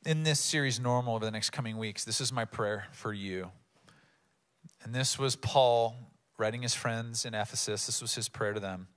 In 0.06 0.24
this 0.24 0.40
series, 0.40 0.80
Normal, 0.80 1.16
over 1.16 1.26
the 1.26 1.32
next 1.32 1.50
coming 1.50 1.78
weeks, 1.78 2.06
this 2.06 2.22
is 2.22 2.32
my 2.32 2.46
prayer 2.46 2.86
for 2.94 3.12
you. 3.12 3.52
And 4.82 4.96
this 4.96 5.20
was 5.20 5.36
Paul 5.36 5.94
writing 6.38 6.62
his 6.62 6.74
friends 6.74 7.26
in 7.26 7.34
Ephesus. 7.34 7.86
This 7.86 8.02
was 8.02 8.16
his 8.16 8.30
prayer 8.30 8.54
to 8.54 8.62
them. 8.62 8.88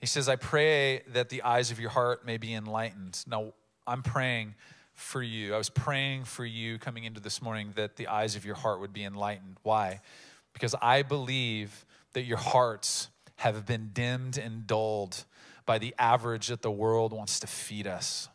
He 0.00 0.06
says, 0.06 0.26
I 0.26 0.36
pray 0.36 1.02
that 1.08 1.28
the 1.28 1.42
eyes 1.42 1.70
of 1.70 1.78
your 1.78 1.90
heart 1.90 2.24
may 2.24 2.38
be 2.38 2.54
enlightened. 2.54 3.22
Now, 3.26 3.52
I'm 3.86 4.02
praying 4.02 4.54
for 4.94 5.22
you. 5.22 5.54
I 5.54 5.58
was 5.58 5.68
praying 5.68 6.24
for 6.24 6.46
you 6.46 6.78
coming 6.78 7.04
into 7.04 7.20
this 7.20 7.42
morning 7.42 7.72
that 7.76 7.96
the 7.96 8.06
eyes 8.06 8.36
of 8.36 8.46
your 8.46 8.54
heart 8.54 8.80
would 8.80 8.94
be 8.94 9.04
enlightened. 9.04 9.58
Why? 9.62 10.00
Because 10.54 10.74
I 10.80 11.02
believe 11.02 11.84
that 12.14 12.22
your 12.22 12.38
hearts 12.38 13.08
have 13.36 13.66
been 13.66 13.90
dimmed 13.92 14.38
and 14.38 14.66
dulled 14.66 15.26
by 15.66 15.78
the 15.78 15.94
average 15.98 16.46
that 16.46 16.62
the 16.62 16.70
world 16.70 17.12
wants 17.12 17.40
to 17.40 17.46
feed 17.46 17.86
us. 17.86 18.28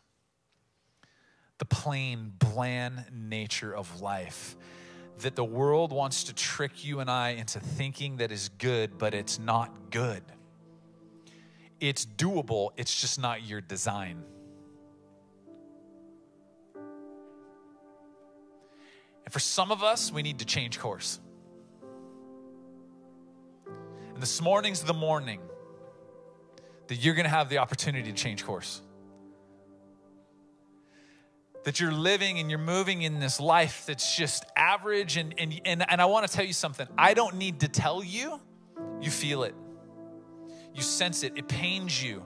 The 1.58 1.64
plain, 1.64 2.32
bland 2.38 3.06
nature 3.12 3.74
of 3.74 4.00
life. 4.00 4.56
That 5.20 5.34
the 5.34 5.44
world 5.44 5.92
wants 5.92 6.24
to 6.24 6.34
trick 6.34 6.84
you 6.84 7.00
and 7.00 7.10
I 7.10 7.30
into 7.30 7.58
thinking 7.58 8.18
that 8.18 8.30
is 8.30 8.50
good, 8.50 8.98
but 8.98 9.14
it's 9.14 9.38
not 9.38 9.90
good. 9.90 10.22
It's 11.80 12.06
doable, 12.06 12.70
it's 12.76 13.00
just 13.00 13.18
not 13.18 13.42
your 13.42 13.60
design. 13.60 14.22
And 19.24 19.32
for 19.32 19.40
some 19.40 19.72
of 19.72 19.82
us, 19.82 20.12
we 20.12 20.22
need 20.22 20.38
to 20.40 20.44
change 20.44 20.78
course. 20.78 21.18
And 24.14 24.22
this 24.22 24.40
morning's 24.40 24.82
the 24.82 24.94
morning 24.94 25.40
that 26.88 26.96
you're 26.96 27.14
going 27.14 27.24
to 27.24 27.30
have 27.30 27.48
the 27.48 27.58
opportunity 27.58 28.10
to 28.10 28.16
change 28.16 28.44
course. 28.44 28.80
That 31.64 31.78
you're 31.78 31.92
living 31.92 32.38
and 32.38 32.50
you're 32.50 32.58
moving 32.58 33.02
in 33.02 33.20
this 33.20 33.38
life 33.38 33.84
that's 33.86 34.16
just 34.16 34.44
average. 34.56 35.16
And, 35.16 35.34
and, 35.38 35.60
and, 35.64 35.84
and 35.88 36.00
I 36.02 36.06
want 36.06 36.26
to 36.26 36.32
tell 36.32 36.44
you 36.44 36.52
something. 36.52 36.88
I 36.98 37.14
don't 37.14 37.36
need 37.36 37.60
to 37.60 37.68
tell 37.68 38.02
you, 38.02 38.40
you 39.00 39.10
feel 39.10 39.44
it, 39.44 39.54
you 40.74 40.82
sense 40.82 41.22
it, 41.22 41.34
it 41.36 41.48
pains 41.48 42.02
you. 42.02 42.24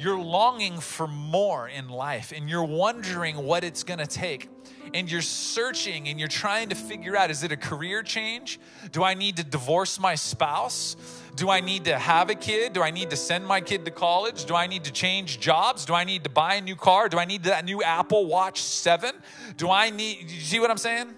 You're 0.00 0.18
longing 0.18 0.80
for 0.80 1.06
more 1.06 1.68
in 1.68 1.90
life 1.90 2.32
and 2.34 2.48
you're 2.48 2.64
wondering 2.64 3.36
what 3.36 3.64
it's 3.64 3.84
going 3.84 3.98
to 3.98 4.06
take 4.06 4.48
and 4.94 5.10
you're 5.10 5.20
searching 5.20 6.08
and 6.08 6.18
you're 6.18 6.26
trying 6.26 6.70
to 6.70 6.74
figure 6.74 7.14
out 7.14 7.30
is 7.30 7.42
it 7.42 7.52
a 7.52 7.56
career 7.56 8.02
change? 8.02 8.58
Do 8.92 9.04
I 9.04 9.12
need 9.12 9.36
to 9.36 9.44
divorce 9.44 10.00
my 10.00 10.14
spouse? 10.14 10.96
Do 11.36 11.50
I 11.50 11.60
need 11.60 11.84
to 11.84 11.98
have 11.98 12.30
a 12.30 12.34
kid? 12.34 12.72
Do 12.72 12.82
I 12.82 12.90
need 12.90 13.10
to 13.10 13.16
send 13.16 13.46
my 13.46 13.60
kid 13.60 13.84
to 13.84 13.90
college? 13.90 14.46
Do 14.46 14.54
I 14.54 14.66
need 14.66 14.84
to 14.84 14.90
change 14.90 15.38
jobs? 15.38 15.84
Do 15.84 15.92
I 15.92 16.04
need 16.04 16.24
to 16.24 16.30
buy 16.30 16.54
a 16.54 16.62
new 16.62 16.76
car? 16.76 17.10
Do 17.10 17.18
I 17.18 17.26
need 17.26 17.42
that 17.42 17.66
new 17.66 17.82
Apple 17.82 18.24
Watch 18.24 18.62
7? 18.62 19.14
Do 19.58 19.70
I 19.70 19.90
need, 19.90 20.30
you 20.30 20.40
see 20.40 20.60
what 20.60 20.70
I'm 20.70 20.78
saying? 20.78 21.14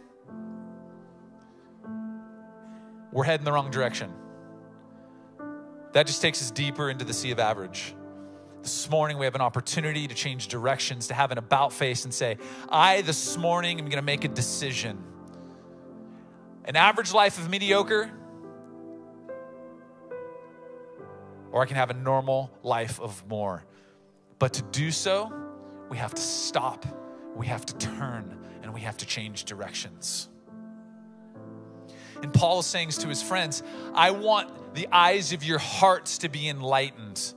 We're 3.12 3.22
heading 3.22 3.44
the 3.44 3.52
wrong 3.52 3.70
direction. 3.70 4.12
That 5.92 6.08
just 6.08 6.20
takes 6.20 6.42
us 6.42 6.50
deeper 6.50 6.90
into 6.90 7.04
the 7.04 7.12
sea 7.12 7.30
of 7.30 7.38
average. 7.38 7.94
This 8.62 8.88
morning, 8.88 9.18
we 9.18 9.24
have 9.26 9.34
an 9.34 9.40
opportunity 9.40 10.06
to 10.06 10.14
change 10.14 10.46
directions, 10.46 11.08
to 11.08 11.14
have 11.14 11.32
an 11.32 11.38
about 11.38 11.72
face 11.72 12.04
and 12.04 12.14
say, 12.14 12.38
I 12.68 13.02
this 13.02 13.36
morning 13.36 13.80
am 13.80 13.86
going 13.86 13.96
to 13.96 14.02
make 14.02 14.24
a 14.24 14.28
decision. 14.28 15.02
An 16.64 16.76
average 16.76 17.12
life 17.12 17.38
of 17.38 17.50
mediocre, 17.50 18.08
or 21.50 21.60
I 21.60 21.66
can 21.66 21.74
have 21.74 21.90
a 21.90 21.94
normal 21.94 22.52
life 22.62 23.00
of 23.00 23.26
more. 23.26 23.64
But 24.38 24.52
to 24.54 24.62
do 24.62 24.92
so, 24.92 25.32
we 25.90 25.96
have 25.96 26.14
to 26.14 26.22
stop, 26.22 26.86
we 27.34 27.48
have 27.48 27.66
to 27.66 27.74
turn, 27.78 28.38
and 28.62 28.72
we 28.72 28.82
have 28.82 28.96
to 28.98 29.06
change 29.06 29.44
directions. 29.44 30.28
And 32.22 32.32
Paul 32.32 32.60
is 32.60 32.66
saying 32.66 32.90
to 32.90 33.08
his 33.08 33.24
friends, 33.24 33.64
I 33.92 34.12
want 34.12 34.74
the 34.74 34.86
eyes 34.92 35.32
of 35.32 35.42
your 35.42 35.58
hearts 35.58 36.18
to 36.18 36.28
be 36.28 36.48
enlightened. 36.48 37.34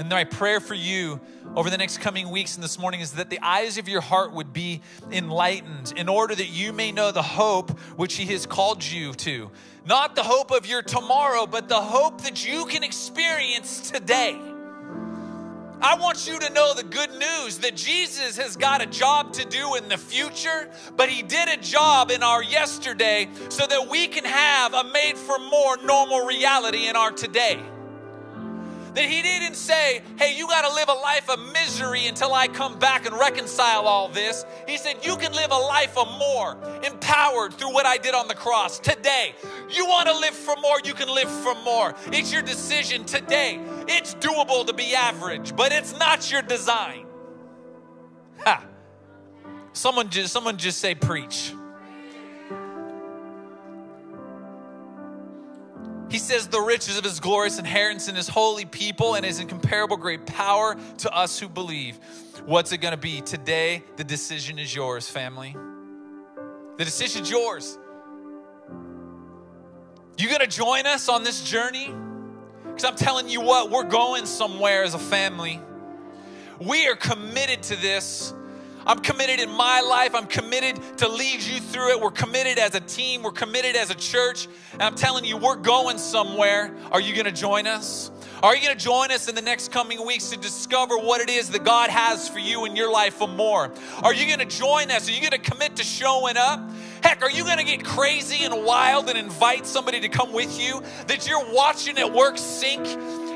And 0.00 0.08
my 0.08 0.24
prayer 0.24 0.60
for 0.60 0.72
you 0.72 1.20
over 1.54 1.68
the 1.68 1.76
next 1.76 1.98
coming 1.98 2.30
weeks 2.30 2.54
and 2.54 2.64
this 2.64 2.78
morning 2.78 3.00
is 3.00 3.12
that 3.12 3.28
the 3.28 3.38
eyes 3.42 3.76
of 3.76 3.86
your 3.86 4.00
heart 4.00 4.32
would 4.32 4.50
be 4.50 4.80
enlightened 5.12 5.92
in 5.94 6.08
order 6.08 6.34
that 6.34 6.48
you 6.48 6.72
may 6.72 6.90
know 6.90 7.12
the 7.12 7.20
hope 7.20 7.78
which 7.98 8.14
He 8.14 8.24
has 8.32 8.46
called 8.46 8.82
you 8.82 9.12
to. 9.12 9.50
Not 9.84 10.14
the 10.14 10.22
hope 10.22 10.52
of 10.52 10.64
your 10.64 10.80
tomorrow, 10.80 11.46
but 11.46 11.68
the 11.68 11.82
hope 11.82 12.22
that 12.22 12.48
you 12.48 12.64
can 12.64 12.82
experience 12.82 13.90
today. 13.90 14.40
I 15.82 15.96
want 16.00 16.26
you 16.26 16.38
to 16.38 16.50
know 16.50 16.72
the 16.72 16.84
good 16.84 17.10
news 17.10 17.58
that 17.58 17.76
Jesus 17.76 18.38
has 18.38 18.56
got 18.56 18.80
a 18.80 18.86
job 18.86 19.34
to 19.34 19.44
do 19.44 19.74
in 19.74 19.90
the 19.90 19.98
future, 19.98 20.70
but 20.96 21.10
He 21.10 21.22
did 21.22 21.46
a 21.50 21.58
job 21.58 22.10
in 22.10 22.22
our 22.22 22.42
yesterday 22.42 23.28
so 23.50 23.66
that 23.66 23.90
we 23.90 24.08
can 24.08 24.24
have 24.24 24.72
a 24.72 24.82
made 24.82 25.18
for 25.18 25.38
more 25.38 25.76
normal 25.84 26.24
reality 26.24 26.88
in 26.88 26.96
our 26.96 27.10
today. 27.10 27.60
That 28.94 29.04
he 29.04 29.22
didn't 29.22 29.54
say, 29.54 30.02
hey, 30.18 30.36
you 30.36 30.48
got 30.48 30.62
to 30.68 30.74
live 30.74 30.88
a 30.88 30.94
life 30.94 31.30
of 31.30 31.38
misery 31.52 32.06
until 32.06 32.34
I 32.34 32.48
come 32.48 32.78
back 32.78 33.06
and 33.06 33.16
reconcile 33.16 33.86
all 33.86 34.08
this. 34.08 34.44
He 34.66 34.76
said, 34.76 35.04
you 35.04 35.16
can 35.16 35.32
live 35.32 35.52
a 35.52 35.56
life 35.56 35.96
of 35.96 36.08
more, 36.18 36.58
empowered 36.84 37.54
through 37.54 37.72
what 37.72 37.86
I 37.86 37.98
did 37.98 38.14
on 38.14 38.26
the 38.26 38.34
cross 38.34 38.80
today. 38.80 39.34
You 39.70 39.86
want 39.86 40.08
to 40.08 40.18
live 40.18 40.34
for 40.34 40.56
more, 40.60 40.80
you 40.84 40.94
can 40.94 41.08
live 41.08 41.30
for 41.30 41.54
more. 41.62 41.94
It's 42.06 42.32
your 42.32 42.42
decision 42.42 43.04
today. 43.04 43.60
It's 43.86 44.14
doable 44.16 44.66
to 44.66 44.72
be 44.72 44.94
average, 44.94 45.54
but 45.54 45.72
it's 45.72 45.96
not 45.96 46.30
your 46.30 46.42
design. 46.42 47.06
Ha. 48.44 48.64
Someone 49.72 50.08
just, 50.08 50.32
someone 50.32 50.56
just 50.56 50.80
say, 50.80 50.96
preach. 50.96 51.52
He 56.10 56.18
says, 56.18 56.48
the 56.48 56.60
riches 56.60 56.98
of 56.98 57.04
his 57.04 57.20
glorious 57.20 57.58
inheritance 57.58 58.08
in 58.08 58.16
his 58.16 58.28
holy 58.28 58.64
people 58.64 59.14
and 59.14 59.24
his 59.24 59.38
incomparable 59.38 59.96
great 59.96 60.26
power 60.26 60.76
to 60.98 61.14
us 61.14 61.38
who 61.38 61.48
believe. 61.48 62.00
What's 62.44 62.72
it 62.72 62.78
going 62.78 62.92
to 62.92 62.98
be? 62.98 63.20
Today, 63.20 63.84
the 63.96 64.02
decision 64.02 64.58
is 64.58 64.74
yours, 64.74 65.08
family. 65.08 65.54
The 66.78 66.84
decision's 66.84 67.30
yours. 67.30 67.78
You 70.18 70.28
going 70.28 70.40
to 70.40 70.48
join 70.48 70.86
us 70.86 71.08
on 71.08 71.22
this 71.22 71.44
journey? 71.44 71.94
Because 72.64 72.84
I'm 72.84 72.96
telling 72.96 73.28
you 73.28 73.40
what, 73.40 73.70
we're 73.70 73.84
going 73.84 74.26
somewhere 74.26 74.82
as 74.82 74.94
a 74.94 74.98
family. 74.98 75.60
We 76.60 76.88
are 76.88 76.96
committed 76.96 77.62
to 77.64 77.76
this. 77.76 78.34
I'm 78.86 79.00
committed 79.00 79.40
in 79.40 79.50
my 79.50 79.80
life. 79.80 80.14
I'm 80.14 80.26
committed 80.26 80.80
to 80.98 81.08
lead 81.08 81.42
you 81.42 81.60
through 81.60 81.90
it. 81.90 82.00
We're 82.00 82.10
committed 82.10 82.58
as 82.58 82.74
a 82.74 82.80
team. 82.80 83.22
We're 83.22 83.30
committed 83.30 83.76
as 83.76 83.90
a 83.90 83.94
church. 83.94 84.48
And 84.72 84.82
I'm 84.82 84.94
telling 84.94 85.24
you, 85.24 85.36
we're 85.36 85.56
going 85.56 85.98
somewhere. 85.98 86.74
Are 86.90 87.00
you 87.00 87.12
going 87.14 87.26
to 87.26 87.32
join 87.32 87.66
us? 87.66 88.10
Are 88.42 88.56
you 88.56 88.62
going 88.62 88.76
to 88.76 88.82
join 88.82 89.10
us 89.10 89.28
in 89.28 89.34
the 89.34 89.42
next 89.42 89.70
coming 89.70 90.04
weeks 90.06 90.30
to 90.30 90.38
discover 90.38 90.96
what 90.96 91.20
it 91.20 91.28
is 91.28 91.50
that 91.50 91.62
God 91.62 91.90
has 91.90 92.26
for 92.26 92.38
you 92.38 92.64
in 92.64 92.74
your 92.74 92.90
life 92.90 93.20
and 93.20 93.36
more? 93.36 93.70
Are 94.02 94.14
you 94.14 94.26
going 94.26 94.38
to 94.38 94.56
join 94.56 94.90
us? 94.90 95.08
Are 95.10 95.12
you 95.12 95.20
going 95.20 95.32
to 95.32 95.50
commit 95.50 95.76
to 95.76 95.84
showing 95.84 96.38
up? 96.38 96.58
Heck, 97.02 97.22
are 97.22 97.30
you 97.30 97.44
going 97.44 97.58
to 97.58 97.64
get 97.64 97.84
crazy 97.84 98.44
and 98.44 98.64
wild 98.64 99.10
and 99.10 99.18
invite 99.18 99.66
somebody 99.66 100.00
to 100.00 100.08
come 100.08 100.32
with 100.32 100.58
you 100.58 100.82
that 101.06 101.28
you're 101.28 101.52
watching 101.52 101.98
it 101.98 102.10
work 102.10 102.38
sink 102.38 102.86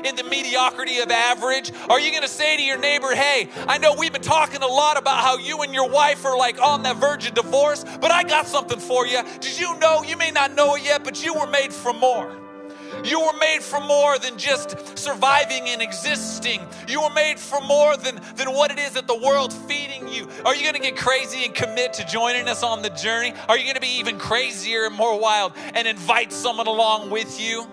in 0.05 0.15
the 0.15 0.23
mediocrity 0.23 0.99
of 0.99 1.11
average? 1.11 1.71
Are 1.89 1.99
you 1.99 2.11
going 2.11 2.23
to 2.23 2.27
say 2.27 2.57
to 2.57 2.63
your 2.63 2.77
neighbor, 2.77 3.13
hey, 3.13 3.49
I 3.67 3.77
know 3.77 3.93
we've 3.93 4.13
been 4.13 4.21
talking 4.21 4.61
a 4.61 4.67
lot 4.67 4.97
about 4.97 5.21
how 5.21 5.37
you 5.37 5.61
and 5.61 5.73
your 5.73 5.89
wife 5.89 6.25
are 6.25 6.37
like 6.37 6.61
on 6.61 6.83
that 6.83 6.97
verge 6.97 7.27
of 7.27 7.33
divorce, 7.33 7.83
but 8.01 8.11
I 8.11 8.23
got 8.23 8.47
something 8.47 8.79
for 8.79 9.05
you. 9.05 9.21
Did 9.39 9.59
you 9.59 9.77
know, 9.79 10.03
you 10.03 10.17
may 10.17 10.31
not 10.31 10.53
know 10.53 10.75
it 10.75 10.83
yet, 10.83 11.03
but 11.03 11.23
you 11.23 11.33
were 11.33 11.47
made 11.47 11.73
for 11.73 11.93
more. 11.93 12.39
You 13.03 13.19
were 13.19 13.37
made 13.39 13.61
for 13.61 13.79
more 13.81 14.17
than 14.17 14.37
just 14.37 14.97
surviving 14.97 15.67
and 15.67 15.81
existing. 15.81 16.61
You 16.87 17.01
were 17.01 17.09
made 17.09 17.39
for 17.39 17.59
more 17.61 17.97
than, 17.97 18.19
than 18.35 18.53
what 18.53 18.71
it 18.71 18.79
is 18.79 18.93
that 18.93 19.07
the 19.07 19.17
world's 19.17 19.55
feeding 19.55 20.07
you. 20.07 20.29
Are 20.45 20.55
you 20.55 20.61
going 20.61 20.75
to 20.75 20.79
get 20.79 20.95
crazy 20.95 21.45
and 21.45 21.53
commit 21.53 21.93
to 21.93 22.05
joining 22.05 22.47
us 22.47 22.63
on 22.63 22.81
the 22.81 22.89
journey? 22.89 23.33
Are 23.49 23.57
you 23.57 23.63
going 23.63 23.75
to 23.75 23.81
be 23.81 23.99
even 23.99 24.17
crazier 24.17 24.85
and 24.85 24.95
more 24.95 25.19
wild 25.19 25.53
and 25.73 25.87
invite 25.87 26.31
someone 26.31 26.67
along 26.67 27.09
with 27.09 27.39
you? 27.39 27.67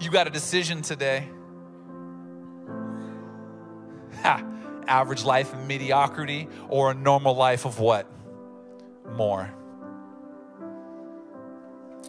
You 0.00 0.10
got 0.10 0.26
a 0.28 0.30
decision 0.30 0.82
today. 0.82 1.28
Ha, 4.22 4.44
average 4.86 5.24
life 5.24 5.52
of 5.52 5.66
mediocrity 5.66 6.48
or 6.68 6.92
a 6.92 6.94
normal 6.94 7.34
life 7.34 7.64
of 7.64 7.80
what? 7.80 8.06
More. 9.12 9.50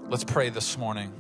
Let's 0.08 0.24
pray 0.24 0.50
this 0.50 0.78
morning. 0.78 1.14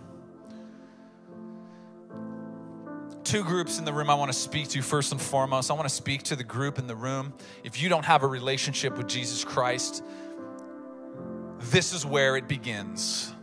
Two 3.23 3.43
groups 3.43 3.77
in 3.77 3.85
the 3.85 3.93
room 3.93 4.09
I 4.09 4.15
want 4.15 4.31
to 4.31 4.37
speak 4.37 4.69
to 4.69 4.81
first 4.81 5.11
and 5.11 5.21
foremost. 5.21 5.69
I 5.69 5.73
want 5.73 5.87
to 5.87 5.93
speak 5.93 6.23
to 6.23 6.35
the 6.35 6.43
group 6.43 6.79
in 6.79 6.87
the 6.87 6.95
room. 6.95 7.33
If 7.63 7.81
you 7.81 7.89
don't 7.89 8.05
have 8.05 8.23
a 8.23 8.27
relationship 8.27 8.97
with 8.97 9.07
Jesus 9.07 9.43
Christ, 9.43 10.03
this 11.59 11.93
is 11.93 12.05
where 12.05 12.37
it 12.37 12.47
begins. 12.47 13.33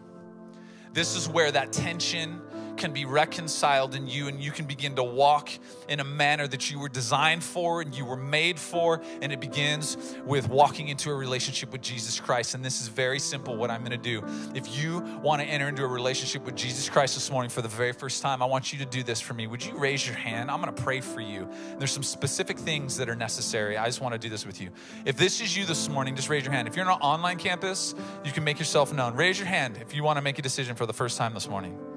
This 0.92 1.14
is 1.14 1.28
where 1.28 1.52
that 1.52 1.72
tension 1.72 2.40
can 2.76 2.92
be 2.92 3.04
reconciled 3.04 3.94
in 3.94 4.06
you 4.06 4.28
and 4.28 4.40
you 4.40 4.50
can 4.50 4.66
begin 4.66 4.94
to 4.96 5.02
walk 5.02 5.50
in 5.88 6.00
a 6.00 6.04
manner 6.04 6.46
that 6.46 6.70
you 6.70 6.78
were 6.78 6.88
designed 6.88 7.42
for 7.42 7.80
and 7.80 7.94
you 7.94 8.04
were 8.04 8.16
made 8.16 8.58
for. 8.58 9.00
And 9.22 9.32
it 9.32 9.40
begins 9.40 9.96
with 10.24 10.48
walking 10.48 10.88
into 10.88 11.10
a 11.10 11.14
relationship 11.14 11.72
with 11.72 11.82
Jesus 11.82 12.20
Christ. 12.20 12.54
And 12.54 12.64
this 12.64 12.80
is 12.80 12.88
very 12.88 13.18
simple 13.18 13.56
what 13.56 13.70
I'm 13.70 13.80
going 13.80 13.90
to 13.90 13.96
do. 13.96 14.22
If 14.54 14.76
you 14.76 15.00
want 15.22 15.42
to 15.42 15.48
enter 15.48 15.68
into 15.68 15.84
a 15.84 15.88
relationship 15.88 16.44
with 16.44 16.56
Jesus 16.56 16.88
Christ 16.88 17.14
this 17.14 17.30
morning 17.30 17.50
for 17.50 17.62
the 17.62 17.68
very 17.68 17.92
first 17.92 18.22
time, 18.22 18.42
I 18.42 18.46
want 18.46 18.72
you 18.72 18.78
to 18.80 18.86
do 18.86 19.02
this 19.02 19.20
for 19.20 19.34
me. 19.34 19.46
Would 19.46 19.64
you 19.64 19.76
raise 19.78 20.06
your 20.06 20.16
hand? 20.16 20.50
I'm 20.50 20.60
going 20.60 20.74
to 20.74 20.82
pray 20.82 21.00
for 21.00 21.20
you. 21.20 21.48
There's 21.78 21.92
some 21.92 22.02
specific 22.02 22.58
things 22.58 22.96
that 22.96 23.08
are 23.08 23.16
necessary. 23.16 23.76
I 23.76 23.86
just 23.86 24.00
want 24.00 24.12
to 24.12 24.18
do 24.18 24.28
this 24.28 24.46
with 24.46 24.60
you. 24.60 24.70
If 25.04 25.16
this 25.16 25.40
is 25.40 25.56
you 25.56 25.64
this 25.64 25.88
morning, 25.88 26.16
just 26.16 26.28
raise 26.28 26.44
your 26.44 26.52
hand. 26.52 26.68
If 26.68 26.76
you're 26.76 26.86
on 26.86 26.96
an 26.96 27.00
online 27.00 27.38
campus, 27.38 27.94
you 28.24 28.32
can 28.32 28.44
make 28.44 28.58
yourself 28.58 28.92
known. 28.92 29.14
Raise 29.14 29.38
your 29.38 29.48
hand 29.48 29.78
if 29.80 29.94
you 29.94 30.02
want 30.02 30.16
to 30.16 30.22
make 30.22 30.38
a 30.38 30.42
decision 30.42 30.76
for 30.76 30.86
the 30.86 30.92
first 30.92 31.18
time 31.18 31.34
this 31.34 31.48
morning. 31.48 31.95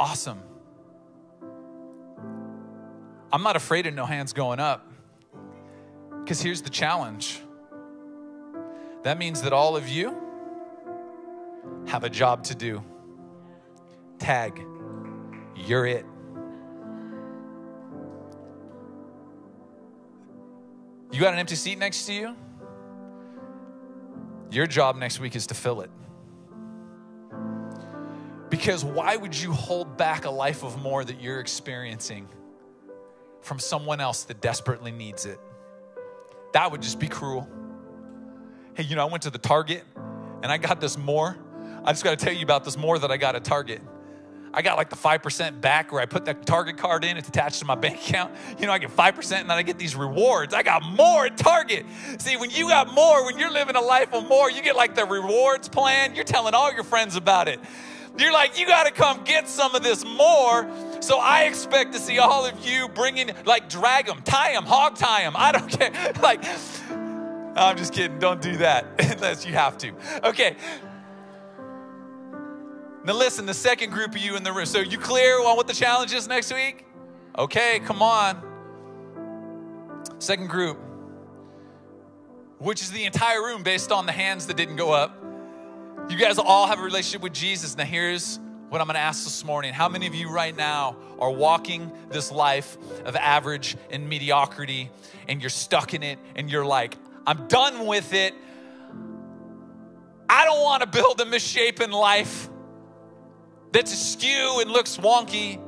Awesome. 0.00 0.42
I'm 3.32 3.42
not 3.42 3.56
afraid 3.56 3.86
of 3.86 3.94
no 3.94 4.06
hands 4.06 4.32
going 4.32 4.60
up 4.60 4.86
because 6.22 6.40
here's 6.40 6.62
the 6.62 6.70
challenge. 6.70 7.40
That 9.02 9.18
means 9.18 9.42
that 9.42 9.52
all 9.52 9.76
of 9.76 9.88
you 9.88 10.16
have 11.86 12.04
a 12.04 12.10
job 12.10 12.44
to 12.44 12.54
do. 12.54 12.82
Tag, 14.18 14.60
you're 15.56 15.86
it. 15.86 16.04
You 21.10 21.20
got 21.20 21.32
an 21.32 21.38
empty 21.38 21.54
seat 21.54 21.78
next 21.78 22.06
to 22.06 22.12
you? 22.12 22.36
Your 24.50 24.66
job 24.66 24.96
next 24.96 25.20
week 25.20 25.34
is 25.34 25.46
to 25.48 25.54
fill 25.54 25.80
it. 25.80 25.90
Because 28.58 28.84
why 28.84 29.14
would 29.14 29.40
you 29.40 29.52
hold 29.52 29.96
back 29.96 30.24
a 30.24 30.30
life 30.30 30.64
of 30.64 30.82
more 30.82 31.04
that 31.04 31.20
you're 31.20 31.38
experiencing 31.38 32.26
from 33.40 33.60
someone 33.60 34.00
else 34.00 34.24
that 34.24 34.40
desperately 34.40 34.90
needs 34.90 35.26
it? 35.26 35.38
That 36.54 36.72
would 36.72 36.82
just 36.82 36.98
be 36.98 37.06
cruel. 37.06 37.48
Hey, 38.74 38.82
you 38.82 38.96
know, 38.96 39.06
I 39.06 39.08
went 39.08 39.22
to 39.22 39.30
the 39.30 39.38
Target 39.38 39.84
and 40.42 40.50
I 40.50 40.56
got 40.56 40.80
this 40.80 40.98
more. 40.98 41.36
I 41.84 41.92
just 41.92 42.02
got 42.02 42.18
to 42.18 42.24
tell 42.24 42.34
you 42.34 42.42
about 42.42 42.64
this 42.64 42.76
more 42.76 42.98
that 42.98 43.12
I 43.12 43.16
got 43.16 43.36
at 43.36 43.44
Target. 43.44 43.80
I 44.52 44.60
got 44.62 44.76
like 44.76 44.90
the 44.90 44.96
5% 44.96 45.60
back 45.60 45.92
where 45.92 46.02
I 46.02 46.06
put 46.06 46.24
that 46.24 46.44
Target 46.44 46.78
card 46.78 47.04
in, 47.04 47.16
it's 47.16 47.28
attached 47.28 47.60
to 47.60 47.64
my 47.64 47.74
bank 47.76 48.00
account. 48.00 48.34
You 48.58 48.66
know, 48.66 48.72
I 48.72 48.78
get 48.78 48.90
5% 48.90 49.40
and 49.40 49.48
then 49.48 49.56
I 49.56 49.62
get 49.62 49.78
these 49.78 49.94
rewards. 49.94 50.52
I 50.52 50.64
got 50.64 50.82
more 50.82 51.26
at 51.26 51.36
Target. 51.36 51.86
See, 52.18 52.36
when 52.36 52.50
you 52.50 52.70
got 52.70 52.92
more, 52.92 53.24
when 53.24 53.38
you're 53.38 53.52
living 53.52 53.76
a 53.76 53.80
life 53.80 54.12
of 54.12 54.26
more, 54.26 54.50
you 54.50 54.62
get 54.62 54.74
like 54.74 54.96
the 54.96 55.04
rewards 55.04 55.68
plan. 55.68 56.16
You're 56.16 56.24
telling 56.24 56.54
all 56.54 56.72
your 56.72 56.82
friends 56.82 57.14
about 57.14 57.46
it. 57.46 57.60
You're 58.18 58.32
like, 58.32 58.58
you 58.58 58.66
got 58.66 58.86
to 58.86 58.92
come 58.92 59.22
get 59.24 59.48
some 59.48 59.74
of 59.74 59.82
this 59.82 60.04
more. 60.04 60.68
So 61.00 61.18
I 61.18 61.44
expect 61.44 61.92
to 61.92 62.00
see 62.00 62.18
all 62.18 62.44
of 62.44 62.66
you 62.66 62.88
bringing, 62.88 63.30
like, 63.44 63.68
drag 63.68 64.06
them, 64.06 64.22
tie 64.24 64.52
them, 64.52 64.64
hog 64.64 64.96
tie 64.96 65.22
them. 65.22 65.34
I 65.36 65.52
don't 65.52 65.68
care. 65.68 65.92
Like, 66.22 66.44
I'm 67.56 67.76
just 67.76 67.92
kidding. 67.92 68.18
Don't 68.18 68.40
do 68.40 68.56
that 68.58 68.86
unless 68.98 69.46
you 69.46 69.52
have 69.52 69.78
to. 69.78 69.92
Okay. 70.24 70.56
Now, 73.04 73.14
listen, 73.14 73.46
the 73.46 73.54
second 73.54 73.90
group 73.90 74.10
of 74.10 74.18
you 74.18 74.36
in 74.36 74.42
the 74.42 74.52
room. 74.52 74.66
So, 74.66 74.80
you 74.80 74.98
clear 74.98 75.40
on 75.40 75.56
what 75.56 75.66
the 75.66 75.74
challenge 75.74 76.12
is 76.12 76.28
next 76.28 76.52
week? 76.52 76.84
Okay, 77.38 77.80
come 77.84 78.02
on. 78.02 78.42
Second 80.18 80.48
group, 80.48 80.78
which 82.58 82.82
is 82.82 82.90
the 82.90 83.04
entire 83.04 83.42
room 83.42 83.62
based 83.62 83.92
on 83.92 84.06
the 84.06 84.12
hands 84.12 84.48
that 84.48 84.56
didn't 84.56 84.76
go 84.76 84.90
up. 84.90 85.17
You 86.08 86.16
guys 86.16 86.38
all 86.38 86.66
have 86.66 86.78
a 86.78 86.82
relationship 86.82 87.20
with 87.20 87.34
Jesus. 87.34 87.76
Now, 87.76 87.84
here's 87.84 88.40
what 88.70 88.80
I'm 88.80 88.86
gonna 88.86 88.98
ask 88.98 89.24
this 89.24 89.44
morning. 89.44 89.74
How 89.74 89.90
many 89.90 90.06
of 90.06 90.14
you 90.14 90.30
right 90.30 90.56
now 90.56 90.96
are 91.18 91.30
walking 91.30 91.92
this 92.08 92.32
life 92.32 92.78
of 93.04 93.14
average 93.14 93.76
and 93.90 94.08
mediocrity 94.08 94.90
and 95.28 95.42
you're 95.42 95.50
stuck 95.50 95.92
in 95.92 96.02
it 96.02 96.18
and 96.34 96.50
you're 96.50 96.64
like, 96.64 96.96
I'm 97.26 97.46
done 97.46 97.86
with 97.86 98.14
it. 98.14 98.34
I 100.30 100.46
don't 100.46 100.62
wanna 100.62 100.86
build 100.86 101.20
a 101.20 101.26
misshapen 101.26 101.90
life 101.90 102.48
that's 103.72 103.92
askew 103.92 104.60
and 104.60 104.70
looks 104.70 104.96
wonky. 104.96 105.60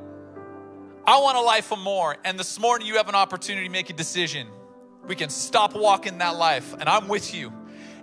I 1.05 1.19
want 1.19 1.37
a 1.37 1.41
life 1.41 1.71
of 1.71 1.77
more. 1.77 2.17
And 2.25 2.39
this 2.39 2.59
morning, 2.59 2.87
you 2.87 2.97
have 2.97 3.09
an 3.09 3.15
opportunity 3.15 3.67
to 3.67 3.71
make 3.71 3.91
a 3.91 3.93
decision. 3.93 4.47
We 5.07 5.15
can 5.15 5.29
stop 5.29 5.75
walking 5.75 6.17
that 6.17 6.35
life, 6.35 6.73
and 6.79 6.89
I'm 6.89 7.07
with 7.07 7.33
you. 7.33 7.53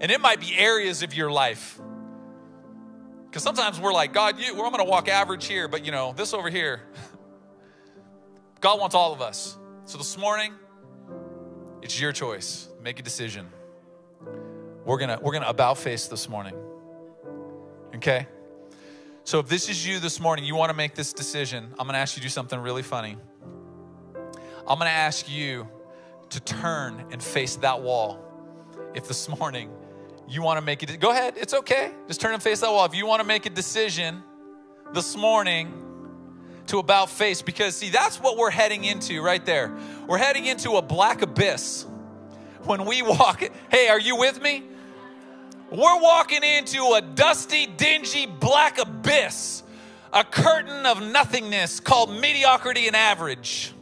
And 0.00 0.12
it 0.12 0.20
might 0.20 0.40
be 0.40 0.56
areas 0.56 1.02
of 1.02 1.14
your 1.14 1.30
life. 1.30 1.80
Because 3.38 3.56
sometimes 3.56 3.80
we're 3.80 3.92
like, 3.92 4.12
God, 4.12 4.40
you, 4.40 4.52
well, 4.52 4.64
I'm 4.64 4.72
going 4.72 4.84
to 4.84 4.90
walk 4.90 5.08
average 5.08 5.46
here, 5.46 5.68
but 5.68 5.86
you 5.86 5.92
know, 5.92 6.12
this 6.12 6.34
over 6.34 6.50
here. 6.50 6.80
God 8.60 8.80
wants 8.80 8.96
all 8.96 9.12
of 9.12 9.22
us. 9.22 9.56
So 9.84 9.96
this 9.96 10.18
morning, 10.18 10.52
it's 11.80 12.00
your 12.00 12.10
choice. 12.10 12.68
Make 12.82 12.98
a 12.98 13.02
decision. 13.04 13.46
We're 14.84 14.98
gonna 14.98 15.20
we're 15.22 15.30
gonna 15.30 15.46
about 15.46 15.78
face 15.78 16.08
this 16.08 16.28
morning. 16.28 16.56
Okay? 17.94 18.26
So 19.22 19.38
if 19.38 19.46
this 19.46 19.68
is 19.68 19.86
you 19.86 20.00
this 20.00 20.18
morning, 20.18 20.44
you 20.44 20.56
want 20.56 20.70
to 20.70 20.76
make 20.76 20.96
this 20.96 21.12
decision, 21.12 21.72
I'm 21.78 21.86
gonna 21.86 21.98
ask 21.98 22.16
you 22.16 22.20
to 22.22 22.26
do 22.26 22.30
something 22.30 22.58
really 22.58 22.82
funny. 22.82 23.18
I'm 24.66 24.78
gonna 24.78 24.90
ask 24.90 25.30
you 25.30 25.68
to 26.30 26.40
turn 26.40 27.04
and 27.12 27.22
face 27.22 27.54
that 27.54 27.82
wall. 27.82 28.18
If 28.96 29.06
this 29.06 29.28
morning 29.28 29.70
you 30.28 30.42
want 30.42 30.58
to 30.58 30.64
make 30.64 30.82
it, 30.82 31.00
go 31.00 31.10
ahead, 31.10 31.34
it's 31.36 31.54
okay. 31.54 31.92
Just 32.06 32.20
turn 32.20 32.34
and 32.34 32.42
face 32.42 32.60
that 32.60 32.70
wall. 32.70 32.84
If 32.84 32.94
you 32.94 33.06
want 33.06 33.20
to 33.20 33.26
make 33.26 33.46
a 33.46 33.50
decision 33.50 34.22
this 34.92 35.16
morning 35.16 35.72
to 36.66 36.78
about 36.78 37.08
face, 37.08 37.40
because 37.40 37.76
see, 37.76 37.88
that's 37.88 38.20
what 38.20 38.36
we're 38.36 38.50
heading 38.50 38.84
into 38.84 39.22
right 39.22 39.44
there. 39.44 39.76
We're 40.06 40.18
heading 40.18 40.46
into 40.46 40.72
a 40.72 40.82
black 40.82 41.22
abyss 41.22 41.86
when 42.64 42.84
we 42.84 43.02
walk. 43.02 43.42
Hey, 43.70 43.88
are 43.88 44.00
you 44.00 44.16
with 44.16 44.40
me? 44.42 44.64
We're 45.70 46.00
walking 46.00 46.42
into 46.42 46.94
a 46.94 47.02
dusty, 47.02 47.66
dingy, 47.66 48.26
black 48.26 48.78
abyss, 48.78 49.62
a 50.12 50.24
curtain 50.24 50.86
of 50.86 51.02
nothingness 51.02 51.80
called 51.80 52.10
mediocrity 52.10 52.86
and 52.86 52.96
average. 52.96 53.72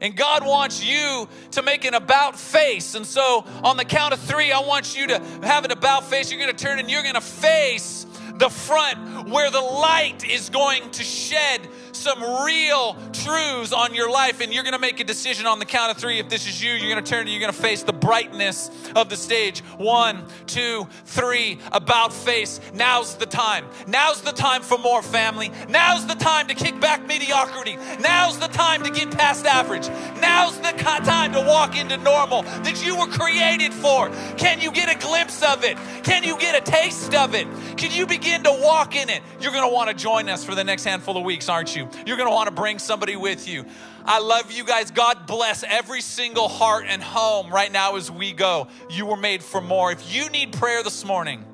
And 0.00 0.16
God 0.16 0.46
wants 0.46 0.84
you 0.84 1.28
to 1.52 1.62
make 1.62 1.84
an 1.84 1.94
about 1.94 2.38
face. 2.38 2.94
And 2.94 3.04
so, 3.04 3.44
on 3.64 3.76
the 3.76 3.84
count 3.84 4.14
of 4.14 4.20
three, 4.20 4.52
I 4.52 4.60
want 4.60 4.96
you 4.96 5.08
to 5.08 5.18
have 5.42 5.64
an 5.64 5.72
about 5.72 6.04
face. 6.04 6.30
You're 6.30 6.40
going 6.40 6.54
to 6.54 6.64
turn 6.64 6.78
and 6.78 6.90
you're 6.90 7.02
going 7.02 7.14
to 7.14 7.20
face 7.20 8.06
the 8.34 8.48
front 8.48 9.28
where 9.28 9.50
the 9.50 9.60
light 9.60 10.28
is 10.28 10.50
going 10.50 10.88
to 10.92 11.02
shed 11.02 11.68
some 11.98 12.44
real 12.44 12.96
truths 13.12 13.72
on 13.72 13.94
your 13.94 14.10
life. 14.10 14.40
And 14.40 14.52
you're 14.52 14.62
to 14.72 14.78
make 14.78 15.00
a 15.00 15.04
decision 15.04 15.46
on 15.46 15.58
the 15.58 15.64
count 15.64 15.90
of 15.90 15.98
three. 15.98 16.18
If 16.18 16.28
this 16.28 16.46
is 16.46 16.62
you, 16.62 16.72
you're 16.72 16.88
to 17.02 17.10
turn 17.10 17.20
and 17.20 17.30
you're 17.30 17.40
to 17.52 17.60
face 17.60 17.82
the 17.82 17.92
brightness 17.92 18.70
of 18.94 19.08
the 19.08 19.16
stage. 19.16 19.60
One, 19.76 20.24
two, 20.46 20.86
three, 21.04 21.58
about 21.72 22.12
face. 22.12 22.60
Now's 22.74 23.16
the 23.16 23.26
time. 23.26 23.66
Now's 23.86 24.22
the 24.22 24.32
time 24.32 24.62
for 24.62 24.78
more 24.78 25.02
family. 25.02 25.50
Now's 25.68 26.06
the 26.06 26.14
time 26.14 26.48
to 26.48 26.54
kick 26.54 26.80
back 26.80 27.06
mediocrity. 27.06 27.76
Now's 28.00 28.38
the 28.38 28.48
time 28.48 28.82
to 28.84 28.90
get 28.90 29.10
past 29.10 29.46
average. 29.46 29.88
Now's 30.20 30.56
the 30.58 30.72
time 31.04 31.32
to 31.32 31.40
walk 31.40 31.76
into 31.76 31.96
normal 31.96 32.42
that 32.42 32.84
you 32.84 32.96
were 32.96 33.06
created 33.06 33.74
for. 33.74 34.10
Can 34.36 34.60
you 34.60 34.70
get 34.72 34.94
a 34.94 34.98
glimpse 34.98 35.42
of 35.42 35.64
it? 35.64 35.76
Can 36.04 36.22
you 36.22 36.38
get 36.38 36.54
a 36.56 36.70
taste 36.70 37.14
of 37.14 37.34
it? 37.34 37.46
Can 37.76 37.90
you 37.90 38.06
begin 38.06 38.42
to 38.44 38.52
walk 38.52 38.96
in 38.96 39.08
it? 39.08 39.22
You're 39.40 39.52
want 39.78 39.88
to 39.90 39.94
join 39.94 40.28
us 40.28 40.44
for 40.44 40.54
the 40.54 40.64
next 40.64 40.84
handful 40.84 41.16
of 41.16 41.24
weeks, 41.24 41.48
aren't 41.48 41.76
you? 41.94 42.02
You're 42.06 42.16
going 42.16 42.28
to 42.28 42.34
want 42.34 42.48
to 42.48 42.54
bring 42.54 42.78
somebody 42.78 43.16
with 43.16 43.48
you. 43.48 43.64
I 44.04 44.20
love 44.20 44.50
you 44.50 44.64
guys. 44.64 44.90
God 44.90 45.26
bless 45.26 45.62
every 45.62 46.00
single 46.00 46.48
heart 46.48 46.86
and 46.88 47.02
home 47.02 47.50
right 47.50 47.70
now 47.70 47.96
as 47.96 48.10
we 48.10 48.32
go. 48.32 48.68
You 48.90 49.06
were 49.06 49.16
made 49.16 49.42
for 49.42 49.60
more. 49.60 49.92
If 49.92 50.14
you 50.14 50.28
need 50.30 50.52
prayer 50.52 50.82
this 50.82 51.04
morning, 51.04 51.44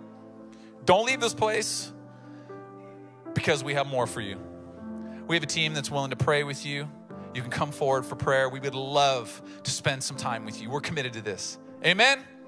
don't 0.85 1.07
leave 1.07 1.21
this 1.21 1.35
place 1.35 1.93
because 3.35 3.65
we 3.65 3.75
have 3.75 3.87
more 3.87 4.07
for 4.07 4.21
you. 4.21 4.39
We 5.27 5.37
have 5.37 5.43
a 5.43 5.47
team 5.47 5.75
that's 5.75 5.91
willing 5.91 6.11
to 6.11 6.17
pray 6.17 6.45
with 6.45 6.65
you. 6.65 6.89
You 7.35 7.43
can 7.43 7.51
come 7.51 7.73
forward 7.73 8.07
for 8.07 8.15
prayer. 8.15 8.49
We 8.49 8.61
would 8.61 8.75
love 8.75 9.43
to 9.65 9.71
spend 9.71 10.03
some 10.03 10.17
time 10.17 10.45
with 10.45 10.63
you. 10.63 10.71
We're 10.71 10.81
committed 10.81 11.15
to 11.15 11.21
this. 11.21 11.59
Amen. 11.85 12.21